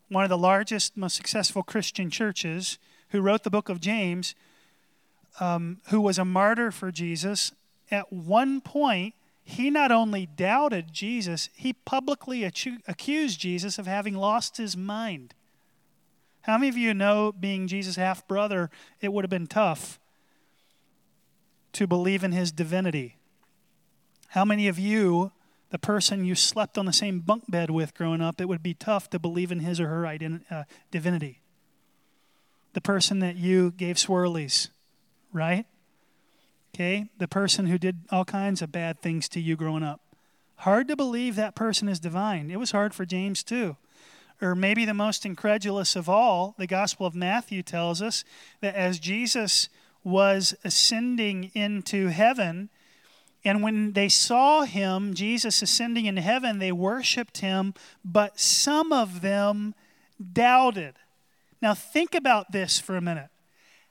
one 0.08 0.24
of 0.24 0.30
the 0.30 0.36
largest, 0.36 0.96
most 0.96 1.14
successful 1.14 1.62
Christian 1.62 2.10
churches, 2.10 2.76
who 3.10 3.20
wrote 3.20 3.44
the 3.44 3.50
book 3.50 3.68
of 3.68 3.80
James, 3.80 4.34
um, 5.38 5.80
who 5.90 6.00
was 6.00 6.18
a 6.18 6.24
martyr 6.24 6.72
for 6.72 6.90
Jesus, 6.90 7.52
at 7.90 8.12
one 8.12 8.60
point, 8.60 9.14
he 9.44 9.70
not 9.70 9.90
only 9.90 10.26
doubted 10.26 10.92
Jesus, 10.92 11.48
he 11.54 11.72
publicly 11.72 12.44
accused 12.44 13.40
Jesus 13.40 13.78
of 13.78 13.86
having 13.86 14.14
lost 14.14 14.58
his 14.58 14.76
mind. 14.76 15.34
How 16.42 16.58
many 16.58 16.68
of 16.68 16.76
you 16.76 16.94
know, 16.94 17.32
being 17.32 17.66
Jesus' 17.66 17.96
half 17.96 18.26
brother, 18.28 18.70
it 19.00 19.12
would 19.12 19.24
have 19.24 19.30
been 19.30 19.46
tough 19.46 19.98
to 21.72 21.86
believe 21.86 22.22
in 22.22 22.32
his 22.32 22.52
divinity? 22.52 23.16
How 24.28 24.44
many 24.44 24.68
of 24.68 24.78
you, 24.78 25.32
the 25.70 25.78
person 25.78 26.24
you 26.24 26.34
slept 26.34 26.76
on 26.76 26.84
the 26.84 26.92
same 26.92 27.20
bunk 27.20 27.44
bed 27.50 27.70
with 27.70 27.94
growing 27.94 28.20
up, 28.20 28.40
it 28.40 28.48
would 28.48 28.62
be 28.62 28.74
tough 28.74 29.08
to 29.10 29.18
believe 29.18 29.50
in 29.50 29.60
his 29.60 29.80
or 29.80 29.88
her 29.88 30.02
ident- 30.02 30.50
uh, 30.50 30.64
divinity? 30.90 31.40
The 32.74 32.80
person 32.82 33.20
that 33.20 33.36
you 33.36 33.70
gave 33.70 33.96
swirlies, 33.96 34.68
right? 35.32 35.66
Okay? 36.78 37.08
The 37.18 37.28
person 37.28 37.66
who 37.66 37.76
did 37.76 38.02
all 38.10 38.24
kinds 38.24 38.62
of 38.62 38.70
bad 38.70 39.02
things 39.02 39.28
to 39.30 39.40
you 39.40 39.56
growing 39.56 39.82
up. 39.82 40.00
Hard 40.58 40.86
to 40.88 40.96
believe 40.96 41.34
that 41.36 41.56
person 41.56 41.88
is 41.88 41.98
divine. 41.98 42.50
It 42.50 42.58
was 42.58 42.70
hard 42.70 42.94
for 42.94 43.04
James 43.04 43.42
too 43.42 43.76
or 44.40 44.54
maybe 44.54 44.84
the 44.84 44.94
most 44.94 45.26
incredulous 45.26 45.96
of 45.96 46.08
all, 46.08 46.54
the 46.58 46.66
Gospel 46.66 47.06
of 47.06 47.14
Matthew 47.14 47.62
tells 47.62 48.00
us 48.00 48.24
that 48.60 48.74
as 48.74 48.98
Jesus 48.98 49.68
was 50.04 50.54
ascending 50.64 51.50
into 51.54 52.08
heaven, 52.08 52.70
and 53.44 53.62
when 53.62 53.92
they 53.92 54.08
saw 54.08 54.62
him, 54.62 55.14
Jesus 55.14 55.62
ascending 55.62 56.06
into 56.06 56.20
heaven, 56.20 56.58
they 56.58 56.72
worshiped 56.72 57.38
him, 57.38 57.74
but 58.04 58.38
some 58.38 58.92
of 58.92 59.20
them 59.22 59.74
doubted. 60.32 60.94
Now, 61.60 61.74
think 61.74 62.14
about 62.14 62.52
this 62.52 62.78
for 62.78 62.96
a 62.96 63.00
minute. 63.00 63.30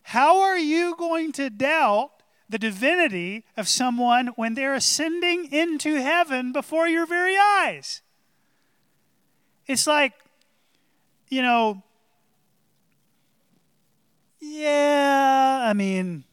How 0.03 0.39
are 0.39 0.57
you 0.57 0.95
going 0.97 1.33
to 1.33 1.49
doubt 1.49 2.16
the 2.49 2.57
divinity 2.57 3.45
of 3.55 3.67
someone 3.67 4.27
when 4.35 4.53
they're 4.53 4.73
ascending 4.73 5.51
into 5.51 5.95
heaven 6.01 6.51
before 6.51 6.87
your 6.87 7.05
very 7.05 7.37
eyes? 7.37 8.01
It's 9.67 9.85
like 9.85 10.13
you 11.29 11.41
know, 11.41 11.83
yeah, 14.39 15.59
I 15.63 15.73
mean, 15.73 16.23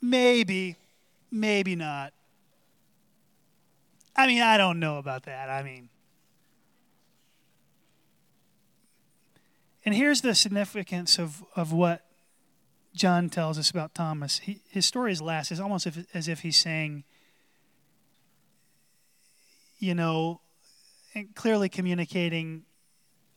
maybe, 0.00 0.76
maybe 1.30 1.74
not. 1.74 2.12
I 4.14 4.26
mean, 4.26 4.42
I 4.42 4.56
don't 4.56 4.78
know 4.78 4.98
about 4.98 5.24
that. 5.24 5.48
I 5.48 5.62
mean, 5.62 5.88
and 9.84 9.94
here's 9.94 10.20
the 10.20 10.34
significance 10.34 11.18
of, 11.18 11.44
of 11.56 11.72
what 11.72 12.04
John 12.94 13.30
tells 13.30 13.58
us 13.58 13.70
about 13.70 13.94
Thomas. 13.94 14.40
He, 14.40 14.60
his 14.68 14.84
story 14.84 15.12
is 15.12 15.22
last. 15.22 15.50
It's 15.50 15.60
almost 15.60 15.86
as 16.12 16.28
if 16.28 16.40
he's 16.40 16.56
saying, 16.56 17.04
you 19.78 19.94
know, 19.94 20.40
clearly 21.34 21.68
communicating, 21.68 22.64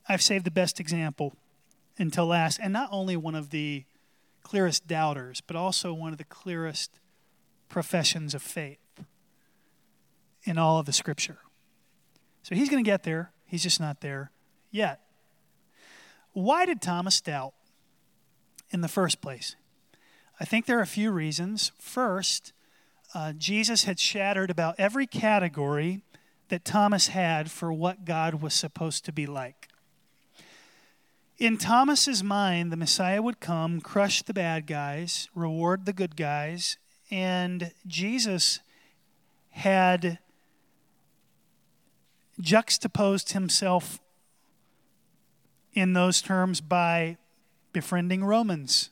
I've 0.08 0.22
saved 0.22 0.44
the 0.44 0.50
best 0.50 0.80
example 0.80 1.36
until 1.98 2.26
last. 2.26 2.60
And 2.62 2.72
not 2.72 2.88
only 2.92 3.16
one 3.16 3.34
of 3.34 3.50
the 3.50 3.84
clearest 4.42 4.86
doubters, 4.86 5.40
but 5.40 5.56
also 5.56 5.94
one 5.94 6.12
of 6.12 6.18
the 6.18 6.24
clearest 6.24 7.00
professions 7.68 8.34
of 8.34 8.42
faith 8.42 8.78
in 10.44 10.58
all 10.58 10.78
of 10.78 10.86
the 10.86 10.92
scripture. 10.92 11.38
So 12.42 12.54
he's 12.54 12.68
going 12.68 12.84
to 12.84 12.88
get 12.88 13.04
there. 13.04 13.32
He's 13.46 13.62
just 13.62 13.80
not 13.80 14.00
there 14.00 14.30
yet. 14.70 15.00
Why 16.34 16.66
did 16.66 16.82
Thomas 16.82 17.20
doubt 17.20 17.54
in 18.70 18.80
the 18.80 18.88
first 18.88 19.20
place? 19.20 19.54
I 20.40 20.44
think 20.44 20.66
there 20.66 20.78
are 20.78 20.82
a 20.82 20.86
few 20.86 21.12
reasons. 21.12 21.70
First, 21.78 22.52
uh, 23.14 23.32
Jesus 23.32 23.84
had 23.84 24.00
shattered 24.00 24.50
about 24.50 24.74
every 24.76 25.06
category 25.06 26.02
that 26.48 26.64
Thomas 26.64 27.08
had 27.08 27.52
for 27.52 27.72
what 27.72 28.04
God 28.04 28.42
was 28.42 28.52
supposed 28.52 29.04
to 29.04 29.12
be 29.12 29.26
like. 29.26 29.68
In 31.38 31.56
Thomas's 31.56 32.24
mind, 32.24 32.72
the 32.72 32.76
Messiah 32.76 33.22
would 33.22 33.38
come, 33.38 33.80
crush 33.80 34.22
the 34.22 34.34
bad 34.34 34.66
guys, 34.66 35.28
reward 35.36 35.86
the 35.86 35.92
good 35.92 36.16
guys, 36.16 36.78
and 37.12 37.72
Jesus 37.86 38.58
had 39.50 40.18
juxtaposed 42.40 43.32
himself 43.32 44.00
in 45.74 45.92
those 45.92 46.22
terms 46.22 46.60
by 46.60 47.16
befriending 47.72 48.24
Romans 48.24 48.90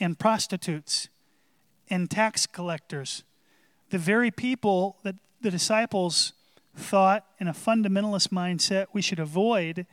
and 0.00 0.18
prostitutes 0.18 1.08
and 1.88 2.10
tax 2.10 2.46
collectors, 2.46 3.22
the 3.90 3.98
very 3.98 4.30
people 4.30 4.96
that 5.02 5.16
the 5.40 5.50
disciples 5.50 6.32
thought 6.74 7.26
in 7.38 7.46
a 7.46 7.52
fundamentalist 7.52 8.28
mindset 8.28 8.86
we 8.92 9.02
should 9.02 9.20
avoid, 9.20 9.86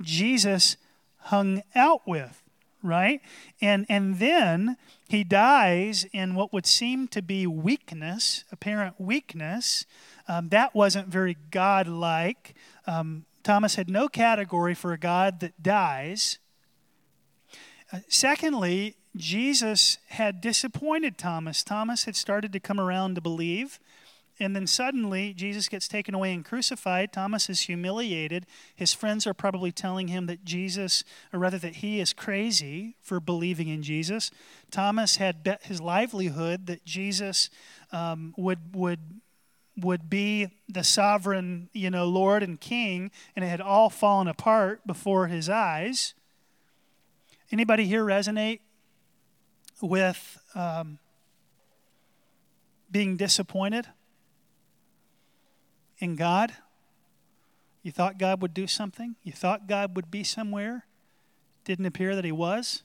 Jesus 0.00 0.76
hung 1.24 1.62
out 1.74 2.02
with, 2.06 2.42
right? 2.82 3.20
And, 3.60 3.86
and 3.88 4.18
then 4.18 4.76
he 5.08 5.22
dies 5.22 6.06
in 6.12 6.34
what 6.34 6.52
would 6.52 6.66
seem 6.66 7.06
to 7.08 7.22
be 7.22 7.46
weakness, 7.46 8.44
apparent 8.50 8.98
weakness. 8.98 9.86
Um, 10.26 10.48
that 10.48 10.74
wasn't 10.74 11.08
very 11.08 11.36
God-like. 11.50 12.54
Um, 12.86 13.26
Thomas 13.44 13.76
had 13.76 13.90
no 13.90 14.08
category 14.08 14.74
for 14.74 14.92
a 14.92 14.98
God 14.98 15.40
that 15.40 15.62
dies. 15.62 16.38
Uh, 17.92 17.98
secondly, 18.08 18.96
Jesus 19.14 19.98
had 20.08 20.40
disappointed 20.40 21.18
Thomas. 21.18 21.62
Thomas 21.62 22.06
had 22.06 22.16
started 22.16 22.52
to 22.54 22.58
come 22.58 22.80
around 22.80 23.14
to 23.14 23.20
believe. 23.20 23.78
And 24.40 24.56
then 24.56 24.66
suddenly, 24.66 25.32
Jesus 25.32 25.68
gets 25.68 25.86
taken 25.86 26.12
away 26.12 26.32
and 26.32 26.44
crucified. 26.44 27.12
Thomas 27.12 27.48
is 27.48 27.60
humiliated. 27.60 28.46
His 28.74 28.92
friends 28.92 29.28
are 29.28 29.34
probably 29.34 29.70
telling 29.70 30.08
him 30.08 30.26
that 30.26 30.44
Jesus, 30.44 31.04
or 31.32 31.38
rather 31.38 31.58
that 31.58 31.76
he 31.76 32.00
is 32.00 32.12
crazy 32.12 32.96
for 33.00 33.20
believing 33.20 33.68
in 33.68 33.84
Jesus. 33.84 34.32
Thomas 34.72 35.16
had 35.16 35.44
bet 35.44 35.64
his 35.66 35.80
livelihood 35.80 36.66
that 36.66 36.84
Jesus 36.84 37.48
um, 37.92 38.34
would, 38.36 38.74
would, 38.74 39.20
would 39.76 40.08
be 40.08 40.48
the 40.68 40.84
sovereign, 40.84 41.68
you 41.72 41.90
know, 41.90 42.06
Lord 42.06 42.42
and 42.42 42.60
King, 42.60 43.10
and 43.34 43.44
it 43.44 43.48
had 43.48 43.60
all 43.60 43.90
fallen 43.90 44.28
apart 44.28 44.86
before 44.86 45.26
his 45.26 45.48
eyes. 45.48 46.14
Anybody 47.50 47.86
here 47.86 48.04
resonate 48.04 48.60
with 49.80 50.38
um, 50.54 50.98
being 52.90 53.16
disappointed? 53.16 53.86
in 55.98 56.16
God? 56.16 56.52
You 57.82 57.92
thought 57.92 58.18
God 58.18 58.40
would 58.40 58.54
do 58.54 58.66
something? 58.66 59.16
You 59.22 59.32
thought 59.32 59.66
God 59.66 59.96
would 59.96 60.10
be 60.10 60.24
somewhere? 60.24 60.86
Didn't 61.64 61.86
appear 61.86 62.14
that 62.14 62.24
He 62.24 62.32
was? 62.32 62.82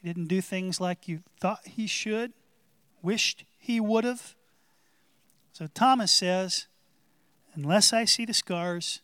He 0.00 0.08
didn't 0.08 0.28
do 0.28 0.40
things 0.40 0.80
like 0.80 1.08
you 1.08 1.22
thought 1.40 1.66
He 1.66 1.86
should, 1.86 2.32
wished 3.02 3.44
He 3.58 3.80
would 3.80 4.04
have? 4.04 4.35
So 5.56 5.68
Thomas 5.68 6.12
says, 6.12 6.66
Unless 7.54 7.94
I 7.94 8.04
see 8.04 8.26
the 8.26 8.34
scars, 8.34 9.00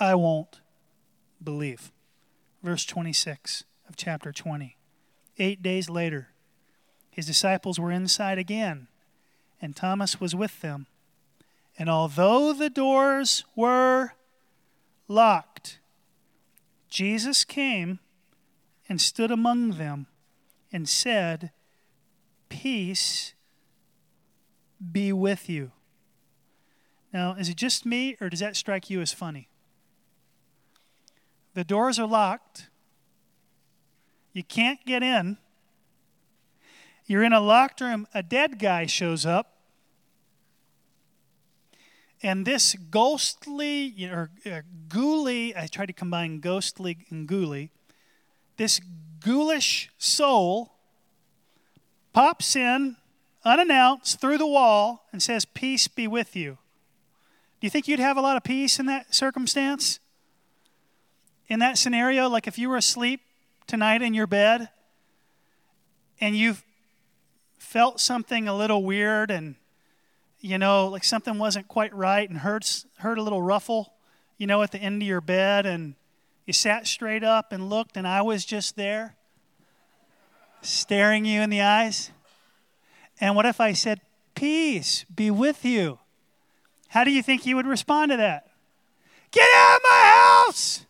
I 0.00 0.14
won't 0.14 0.62
believe. 1.44 1.92
Verse 2.62 2.86
26 2.86 3.64
of 3.86 3.94
chapter 3.94 4.32
20. 4.32 4.78
Eight 5.36 5.62
days 5.62 5.90
later, 5.90 6.28
his 7.10 7.26
disciples 7.26 7.78
were 7.78 7.92
inside 7.92 8.38
again, 8.38 8.88
and 9.60 9.76
Thomas 9.76 10.18
was 10.18 10.34
with 10.34 10.62
them. 10.62 10.86
And 11.78 11.90
although 11.90 12.54
the 12.54 12.70
doors 12.70 13.44
were 13.54 14.12
locked, 15.08 15.78
Jesus 16.88 17.44
came 17.44 17.98
and 18.88 18.98
stood 18.98 19.30
among 19.30 19.72
them 19.72 20.06
and 20.72 20.88
said, 20.88 21.50
Peace 22.48 23.34
be 24.90 25.12
with 25.12 25.48
you. 25.48 25.72
Now, 27.12 27.34
is 27.34 27.48
it 27.48 27.56
just 27.56 27.84
me, 27.84 28.16
or 28.20 28.28
does 28.28 28.40
that 28.40 28.56
strike 28.56 28.88
you 28.88 29.00
as 29.00 29.12
funny? 29.12 29.48
The 31.54 31.64
doors 31.64 31.98
are 31.98 32.06
locked. 32.06 32.70
You 34.32 34.42
can't 34.42 34.84
get 34.86 35.02
in. 35.02 35.36
You're 37.06 37.22
in 37.22 37.34
a 37.34 37.40
locked 37.40 37.80
room. 37.82 38.06
A 38.14 38.22
dead 38.22 38.58
guy 38.58 38.86
shows 38.86 39.26
up. 39.26 39.58
And 42.22 42.46
this 42.46 42.74
ghostly, 42.90 44.08
or 44.10 44.30
uh, 44.46 44.62
ghouly, 44.88 45.54
I 45.56 45.66
tried 45.66 45.86
to 45.86 45.92
combine 45.92 46.40
ghostly 46.40 46.98
and 47.10 47.28
ghouly, 47.28 47.70
this 48.56 48.80
ghoulish 49.20 49.90
soul 49.98 50.74
pops 52.12 52.54
in 52.54 52.96
unannounced 53.44 54.20
through 54.20 54.38
the 54.38 54.46
wall 54.46 55.06
and 55.12 55.22
says, 55.22 55.44
Peace 55.44 55.88
be 55.88 56.06
with 56.06 56.36
you. 56.36 56.58
Do 57.60 57.66
you 57.66 57.70
think 57.70 57.86
you'd 57.86 58.00
have 58.00 58.16
a 58.16 58.20
lot 58.20 58.36
of 58.36 58.42
peace 58.42 58.78
in 58.78 58.86
that 58.86 59.14
circumstance? 59.14 60.00
In 61.48 61.58
that 61.60 61.78
scenario, 61.78 62.28
like 62.28 62.46
if 62.46 62.58
you 62.58 62.68
were 62.68 62.76
asleep 62.76 63.20
tonight 63.66 64.02
in 64.02 64.14
your 64.14 64.26
bed 64.26 64.68
and 66.20 66.36
you 66.36 66.56
felt 67.58 68.00
something 68.00 68.48
a 68.48 68.56
little 68.56 68.82
weird 68.82 69.30
and 69.30 69.54
you 70.40 70.58
know 70.58 70.88
like 70.88 71.04
something 71.04 71.38
wasn't 71.38 71.66
quite 71.68 71.94
right 71.94 72.28
and 72.28 72.40
heard 72.40 72.66
heard 72.98 73.16
a 73.16 73.22
little 73.22 73.40
ruffle 73.40 73.94
you 74.36 74.46
know 74.46 74.62
at 74.62 74.72
the 74.72 74.78
end 74.78 75.00
of 75.00 75.08
your 75.08 75.20
bed 75.20 75.64
and 75.64 75.94
you 76.44 76.52
sat 76.52 76.86
straight 76.86 77.24
up 77.24 77.52
and 77.52 77.70
looked 77.70 77.96
and 77.96 78.06
I 78.06 78.22
was 78.22 78.44
just 78.44 78.76
there 78.76 79.14
staring 80.60 81.24
you 81.24 81.40
in 81.40 81.50
the 81.50 81.60
eyes 81.60 82.10
and 83.22 83.34
what 83.34 83.46
if 83.46 83.58
I 83.58 83.72
said 83.72 84.02
peace 84.34 85.06
be 85.14 85.30
with 85.30 85.64
you 85.64 85.98
how 86.88 87.04
do 87.04 87.10
you 87.10 87.22
think 87.22 87.46
you 87.46 87.56
would 87.56 87.66
respond 87.66 88.10
to 88.10 88.18
that 88.18 88.50
get 89.30 89.48
out 89.54 89.76
of 89.76 89.82
my 89.88 90.44
house 90.44 90.84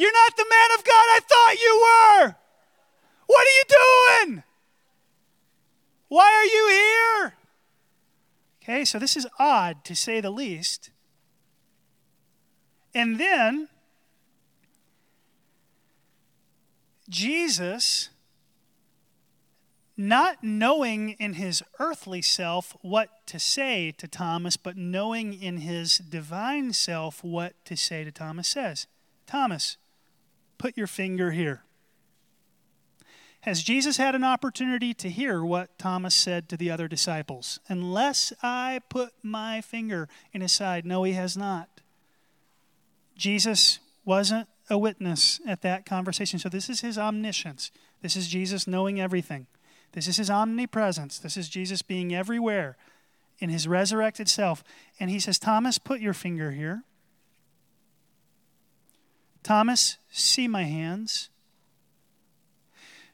you're 0.00 0.10
not 0.12 0.34
the 0.34 0.46
man 0.48 0.78
of 0.78 0.84
God 0.84 0.92
I 0.94 1.20
thought 1.20 1.60
you 1.60 1.80
were. 1.84 2.36
What 3.26 3.46
are 3.46 3.50
you 3.50 3.64
doing? 3.68 4.42
Why 6.08 6.24
are 6.24 6.44
you 6.44 6.68
here? 6.70 7.34
Okay, 8.62 8.86
so 8.86 8.98
this 8.98 9.14
is 9.14 9.26
odd 9.38 9.84
to 9.84 9.94
say 9.94 10.22
the 10.22 10.30
least. 10.30 10.88
And 12.94 13.20
then 13.20 13.68
Jesus, 17.10 18.08
not 20.00 20.42
knowing 20.42 21.10
in 21.10 21.34
his 21.34 21.62
earthly 21.78 22.22
self 22.22 22.76
what 22.80 23.26
to 23.26 23.38
say 23.38 23.92
to 23.98 24.08
Thomas, 24.08 24.56
but 24.56 24.76
knowing 24.76 25.40
in 25.40 25.58
his 25.58 25.98
divine 25.98 26.72
self 26.72 27.22
what 27.22 27.54
to 27.66 27.76
say 27.76 28.02
to 28.04 28.10
Thomas, 28.10 28.48
says, 28.48 28.86
Thomas, 29.26 29.76
Put 30.60 30.76
your 30.76 30.86
finger 30.86 31.30
here. 31.30 31.62
Has 33.40 33.62
Jesus 33.62 33.96
had 33.96 34.14
an 34.14 34.22
opportunity 34.22 34.92
to 34.92 35.08
hear 35.08 35.42
what 35.42 35.78
Thomas 35.78 36.14
said 36.14 36.50
to 36.50 36.56
the 36.58 36.70
other 36.70 36.86
disciples? 36.86 37.58
Unless 37.66 38.34
I 38.42 38.82
put 38.90 39.14
my 39.22 39.62
finger 39.62 40.06
in 40.34 40.42
his 40.42 40.52
side. 40.52 40.84
No, 40.84 41.04
he 41.04 41.14
has 41.14 41.34
not. 41.34 41.80
Jesus 43.16 43.78
wasn't 44.04 44.48
a 44.68 44.76
witness 44.76 45.40
at 45.46 45.62
that 45.62 45.86
conversation. 45.86 46.38
So, 46.38 46.50
this 46.50 46.68
is 46.68 46.82
his 46.82 46.98
omniscience. 46.98 47.70
This 48.02 48.14
is 48.14 48.28
Jesus 48.28 48.66
knowing 48.66 49.00
everything. 49.00 49.46
This 49.92 50.06
is 50.06 50.16
his 50.16 50.30
omnipresence. 50.30 51.18
This 51.18 51.36
is 51.36 51.48
Jesus 51.48 51.82
being 51.82 52.14
everywhere 52.14 52.76
in 53.38 53.50
his 53.50 53.66
resurrected 53.66 54.28
self. 54.28 54.62
And 55.00 55.10
he 55.10 55.18
says, 55.18 55.38
Thomas, 55.38 55.78
put 55.78 56.00
your 56.00 56.14
finger 56.14 56.52
here. 56.52 56.84
Thomas, 59.42 59.98
see 60.10 60.46
my 60.46 60.64
hands. 60.64 61.30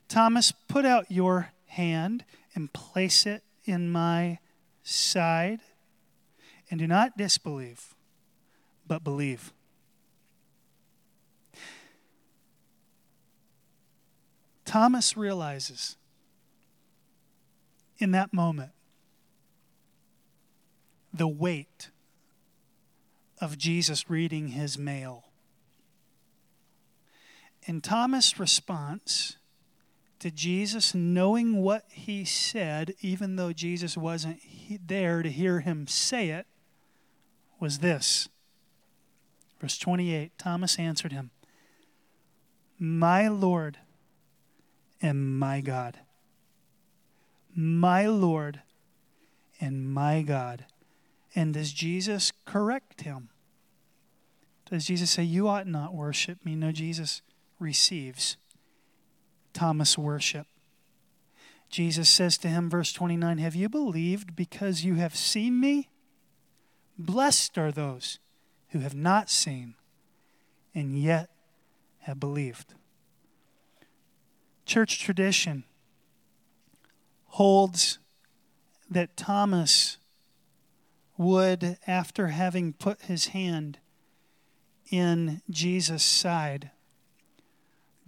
Thomas, 0.08 0.52
put 0.52 0.84
out 0.84 1.10
your 1.10 1.52
hand 1.66 2.24
and 2.54 2.72
place 2.72 3.26
it 3.26 3.42
in 3.64 3.90
my 3.90 4.38
side. 4.82 5.60
And 6.70 6.80
do 6.80 6.86
not 6.86 7.16
disbelieve, 7.16 7.94
but 8.86 9.04
believe. 9.04 9.52
Thomas 14.64 15.16
realizes 15.16 15.96
in 17.98 18.10
that 18.12 18.32
moment 18.32 18.72
the 21.12 21.28
weight 21.28 21.90
of 23.40 23.56
Jesus 23.56 24.10
reading 24.10 24.48
his 24.48 24.78
mail. 24.78 25.24
And 27.66 27.82
Thomas' 27.82 28.38
response 28.38 29.36
to 30.20 30.30
Jesus, 30.30 30.94
knowing 30.94 31.62
what 31.62 31.84
he 31.90 32.24
said, 32.24 32.94
even 33.00 33.36
though 33.36 33.52
Jesus 33.52 33.96
wasn't 33.96 34.40
there 34.86 35.22
to 35.22 35.30
hear 35.30 35.60
him 35.60 35.86
say 35.86 36.30
it, 36.30 36.46
was 37.58 37.78
this. 37.78 38.28
Verse 39.60 39.78
28 39.78 40.32
Thomas 40.38 40.78
answered 40.78 41.12
him, 41.12 41.30
My 42.78 43.28
Lord 43.28 43.78
and 45.00 45.38
my 45.38 45.60
God. 45.60 45.98
My 47.56 48.06
Lord 48.06 48.60
and 49.60 49.88
my 49.88 50.20
God. 50.20 50.66
And 51.34 51.54
does 51.54 51.72
Jesus 51.72 52.32
correct 52.44 53.00
him? 53.00 53.30
Does 54.70 54.86
Jesus 54.86 55.10
say, 55.10 55.22
You 55.22 55.48
ought 55.48 55.66
not 55.66 55.94
worship 55.94 56.44
me? 56.44 56.54
No, 56.54 56.70
Jesus 56.70 57.22
receives 57.58 58.36
Thomas' 59.52 59.96
worship. 59.96 60.46
Jesus 61.68 62.08
says 62.08 62.38
to 62.38 62.48
him, 62.48 62.70
verse 62.70 62.92
29, 62.92 63.38
Have 63.38 63.54
you 63.54 63.68
believed 63.68 64.36
because 64.36 64.84
you 64.84 64.94
have 64.94 65.16
seen 65.16 65.58
me? 65.58 65.88
Blessed 66.98 67.58
are 67.58 67.72
those 67.72 68.18
who 68.70 68.80
have 68.80 68.94
not 68.94 69.28
seen 69.28 69.74
and 70.74 70.98
yet 70.98 71.30
have 72.00 72.20
believed. 72.20 72.74
Church 74.64 75.00
tradition 75.00 75.64
holds 77.36 77.98
that 78.88 79.14
Thomas 79.14 79.98
would, 81.18 81.76
after 81.86 82.28
having 82.28 82.72
put 82.72 83.02
his 83.02 83.26
hand 83.26 83.78
in 84.90 85.42
Jesus' 85.50 86.02
side, 86.02 86.70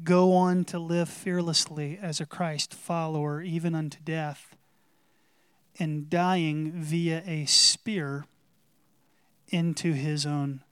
go 0.02 0.32
on 0.32 0.64
to 0.64 0.78
live 0.78 1.10
fearlessly 1.10 1.98
as 2.00 2.22
a 2.22 2.26
Christ 2.26 2.72
follower, 2.72 3.42
even 3.42 3.74
unto 3.74 3.98
death, 4.02 4.56
and 5.78 6.08
dying 6.08 6.72
via 6.72 7.22
a 7.26 7.44
spear 7.44 8.24
into 9.48 9.92
his 9.92 10.24
own 10.24 10.62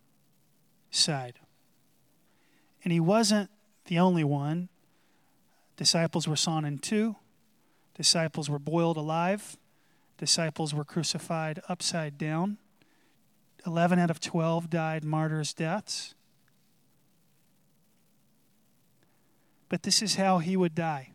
side. 0.90 1.40
And 2.82 2.90
he 2.90 3.00
wasn't 3.00 3.50
the 3.84 3.98
only 3.98 4.24
one. 4.24 4.70
Disciples 5.76 6.26
were 6.26 6.36
sawn 6.36 6.64
in 6.64 6.78
two, 6.78 7.16
disciples 7.96 8.50
were 8.50 8.58
boiled 8.58 8.96
alive, 8.96 9.56
disciples 10.18 10.74
were 10.74 10.84
crucified 10.84 11.60
upside 11.68 12.18
down. 12.18 12.58
11 13.66 13.98
out 13.98 14.10
of 14.10 14.20
12 14.20 14.70
died 14.70 15.02
martyrs' 15.02 15.52
deaths. 15.52 16.14
But 19.68 19.82
this 19.82 20.02
is 20.02 20.14
how 20.14 20.38
he 20.38 20.56
would 20.56 20.74
die. 20.74 21.10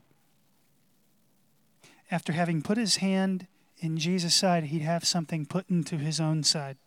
After 2.10 2.34
having 2.34 2.62
put 2.62 2.78
his 2.78 2.98
hand 2.98 3.48
in 3.78 3.98
Jesus' 3.98 4.36
side, 4.36 4.66
he'd 4.66 4.82
have 4.82 5.06
something 5.06 5.46
put 5.46 5.70
into 5.70 5.98
his 5.98 6.20
own 6.20 6.44
side. 6.44 6.78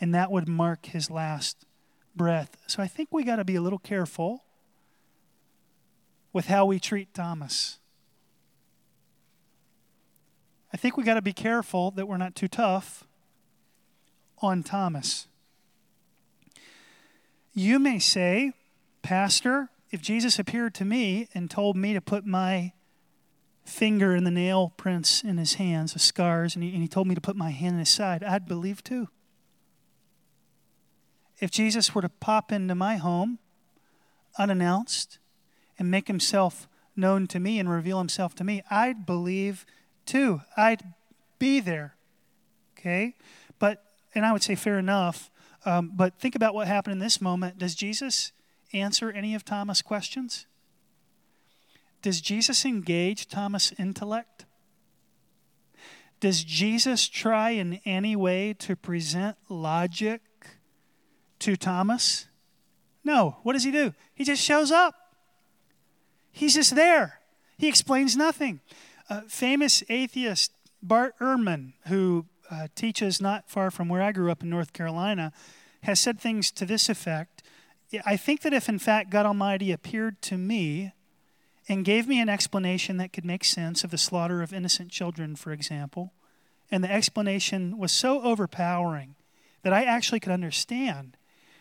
And 0.00 0.12
that 0.14 0.32
would 0.32 0.48
mark 0.48 0.86
his 0.86 1.10
last 1.10 1.64
breath. 2.16 2.56
So 2.66 2.82
I 2.82 2.88
think 2.88 3.10
we 3.12 3.22
got 3.22 3.36
to 3.36 3.44
be 3.44 3.54
a 3.54 3.60
little 3.60 3.78
careful 3.78 4.44
with 6.32 6.46
how 6.46 6.66
we 6.66 6.80
treat 6.80 7.14
Thomas. 7.14 7.79
I 10.72 10.76
think 10.76 10.96
we 10.96 11.04
got 11.04 11.14
to 11.14 11.22
be 11.22 11.32
careful 11.32 11.90
that 11.92 12.06
we're 12.06 12.16
not 12.16 12.34
too 12.34 12.48
tough 12.48 13.04
on 14.38 14.62
Thomas. 14.62 15.26
You 17.52 17.78
may 17.78 17.98
say, 17.98 18.52
Pastor, 19.02 19.68
if 19.90 20.00
Jesus 20.00 20.38
appeared 20.38 20.74
to 20.74 20.84
me 20.84 21.28
and 21.34 21.50
told 21.50 21.76
me 21.76 21.92
to 21.92 22.00
put 22.00 22.24
my 22.24 22.72
finger 23.64 24.14
in 24.14 24.24
the 24.24 24.30
nail 24.30 24.72
prints 24.76 25.22
in 25.22 25.38
his 25.38 25.54
hands, 25.54 25.92
the 25.92 25.98
scars, 25.98 26.54
and 26.54 26.62
he, 26.62 26.72
and 26.72 26.82
he 26.82 26.88
told 26.88 27.06
me 27.06 27.14
to 27.14 27.20
put 27.20 27.36
my 27.36 27.50
hand 27.50 27.74
in 27.74 27.80
his 27.80 27.88
side, 27.88 28.22
I'd 28.22 28.46
believe 28.46 28.82
too. 28.84 29.08
If 31.40 31.50
Jesus 31.50 31.94
were 31.94 32.02
to 32.02 32.08
pop 32.08 32.52
into 32.52 32.74
my 32.74 32.96
home 32.96 33.38
unannounced 34.38 35.18
and 35.78 35.90
make 35.90 36.06
himself 36.06 36.68
known 36.94 37.26
to 37.28 37.40
me 37.40 37.58
and 37.58 37.68
reveal 37.68 37.98
himself 37.98 38.34
to 38.36 38.44
me, 38.44 38.62
I'd 38.70 39.06
believe 39.06 39.64
too. 40.10 40.42
I'd 40.56 40.82
be 41.38 41.60
there. 41.60 41.94
Okay? 42.76 43.14
But, 43.58 43.84
and 44.14 44.26
I 44.26 44.32
would 44.32 44.42
say 44.42 44.54
fair 44.54 44.78
enough, 44.78 45.30
um, 45.64 45.92
but 45.94 46.18
think 46.18 46.34
about 46.34 46.54
what 46.54 46.66
happened 46.66 46.94
in 46.94 46.98
this 46.98 47.20
moment. 47.20 47.58
Does 47.58 47.74
Jesus 47.74 48.32
answer 48.72 49.10
any 49.10 49.34
of 49.34 49.44
Thomas' 49.44 49.82
questions? 49.82 50.46
Does 52.02 52.20
Jesus 52.20 52.64
engage 52.64 53.28
Thomas' 53.28 53.72
intellect? 53.78 54.46
Does 56.18 56.42
Jesus 56.42 57.08
try 57.08 57.50
in 57.50 57.80
any 57.84 58.16
way 58.16 58.54
to 58.54 58.74
present 58.76 59.36
logic 59.48 60.22
to 61.40 61.56
Thomas? 61.56 62.26
No. 63.04 63.36
What 63.42 63.52
does 63.52 63.64
he 63.64 63.70
do? 63.70 63.94
He 64.14 64.24
just 64.24 64.42
shows 64.42 64.70
up. 64.70 64.94
He's 66.32 66.54
just 66.54 66.74
there. 66.74 67.20
He 67.58 67.68
explains 67.68 68.16
nothing. 68.16 68.60
Uh, 69.10 69.22
famous 69.26 69.82
atheist 69.88 70.52
Bart 70.80 71.18
Ehrman, 71.18 71.72
who 71.88 72.26
uh, 72.48 72.68
teaches 72.76 73.20
not 73.20 73.50
far 73.50 73.72
from 73.72 73.88
where 73.88 74.00
I 74.00 74.12
grew 74.12 74.30
up 74.30 74.44
in 74.44 74.48
North 74.48 74.72
Carolina, 74.72 75.32
has 75.82 75.98
said 75.98 76.20
things 76.20 76.52
to 76.52 76.64
this 76.64 76.88
effect. 76.88 77.42
I 78.06 78.16
think 78.16 78.42
that 78.42 78.52
if, 78.52 78.68
in 78.68 78.78
fact, 78.78 79.10
God 79.10 79.26
Almighty 79.26 79.72
appeared 79.72 80.22
to 80.22 80.38
me 80.38 80.92
and 81.68 81.84
gave 81.84 82.06
me 82.06 82.20
an 82.20 82.28
explanation 82.28 82.98
that 82.98 83.12
could 83.12 83.24
make 83.24 83.42
sense 83.44 83.82
of 83.82 83.90
the 83.90 83.98
slaughter 83.98 84.42
of 84.42 84.52
innocent 84.52 84.92
children, 84.92 85.34
for 85.34 85.50
example, 85.50 86.12
and 86.70 86.84
the 86.84 86.92
explanation 86.92 87.78
was 87.78 87.90
so 87.90 88.22
overpowering 88.22 89.16
that 89.62 89.72
I 89.72 89.82
actually 89.82 90.20
could 90.20 90.32
understand, 90.32 91.16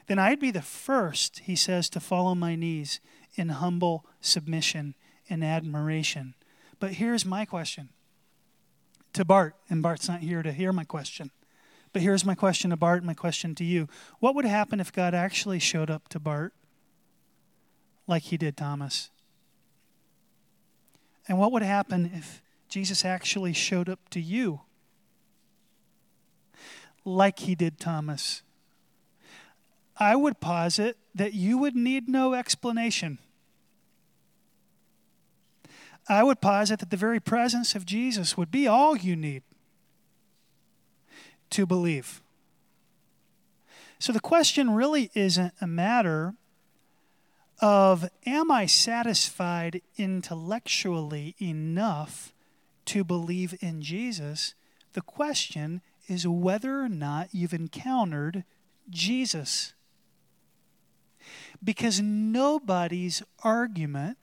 then 0.06 0.20
I'd 0.20 0.40
be 0.40 0.52
the 0.52 0.62
first, 0.62 1.40
he 1.40 1.56
says, 1.56 1.90
to 1.90 2.00
fall 2.00 2.28
on 2.28 2.38
my 2.38 2.56
knees 2.56 3.00
in 3.34 3.50
humble 3.50 4.06
submission 4.22 4.94
and 5.32 5.44
admiration. 5.44 6.36
But 6.80 6.94
here's 6.94 7.26
my 7.26 7.46
question 7.46 7.89
to 9.13 9.26
Bart, 9.26 9.56
and 9.70 9.84
Bart's 9.84 10.08
not 10.08 10.22
here 10.22 10.44
to 10.44 10.52
hear 10.52 10.72
my 10.72 10.84
question. 10.84 11.32
But 11.92 12.02
here's 12.02 12.24
my 12.24 12.36
question 12.36 12.70
to 12.70 12.78
Bart, 12.78 13.04
my 13.04 13.13
question 13.13 13.56
to 13.56 13.63
you. 13.63 13.88
What 14.20 14.36
would 14.36 14.46
happen 14.46 14.80
if 14.80 14.94
God 14.94 15.13
actually 15.13 15.60
showed 15.60 15.89
up 15.89 16.08
to 16.10 16.20
Bart 16.20 16.54
like 18.08 18.24
he 18.24 18.38
did 18.38 18.56
Thomas? 18.56 19.10
And 21.28 21.38
what 21.38 21.52
would 21.52 21.63
happen 21.63 22.12
if 22.13 22.42
Jesus 22.70 23.04
actually 23.04 23.54
showed 23.54 23.89
up 23.89 24.10
to 24.10 24.20
you 24.20 24.62
like 27.04 27.39
he 27.39 27.56
did 27.56 27.80
Thomas? 27.80 28.44
I 29.98 30.15
would 30.15 30.39
posit 30.39 30.98
that 31.13 31.34
you 31.34 31.58
would 31.58 31.76
need 31.76 32.08
no 32.08 32.34
explanation. 32.34 33.18
I 36.10 36.24
would 36.24 36.41
posit 36.41 36.80
that 36.80 36.89
the 36.89 36.98
very 36.98 37.19
presence 37.19 37.76
of 37.76 37.86
Jesus 37.86 38.36
would 38.36 38.50
be 38.50 38.67
all 38.67 38.98
you 38.98 39.15
need 39.15 39.43
to 41.52 41.67
believe. 41.67 42.22
So 44.00 44.12
the 44.12 44.19
question 44.19 44.72
really 44.72 45.12
isn't 45.13 45.54
a 45.62 45.67
matter 45.67 46.34
of 47.62 48.10
am 48.26 48.50
I 48.50 48.65
satisfied 48.65 49.82
intellectually 49.98 51.36
enough 51.39 52.34
to 52.86 53.04
believe 53.04 53.56
in 53.62 53.82
Jesus? 53.82 54.56
The 54.93 55.02
question 55.02 55.82
is 56.08 56.26
whether 56.28 56.82
or 56.82 56.89
not 56.89 57.30
you've 57.32 57.54
encountered 57.54 58.45
Jesus. 58.89 59.74
Because 61.63 62.02
nobody's 62.02 63.22
argument 63.43 64.17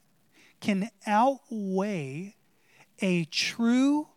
can 0.66 0.90
outweigh 1.06 2.34
a 3.00 3.24
true 3.26 4.08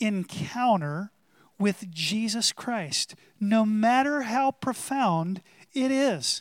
encounter 0.00 1.12
with 1.58 1.90
Jesus 1.90 2.50
Christ, 2.50 3.14
no 3.38 3.66
matter 3.66 4.22
how 4.22 4.52
profound 4.52 5.42
it 5.74 5.90
is. 5.90 6.40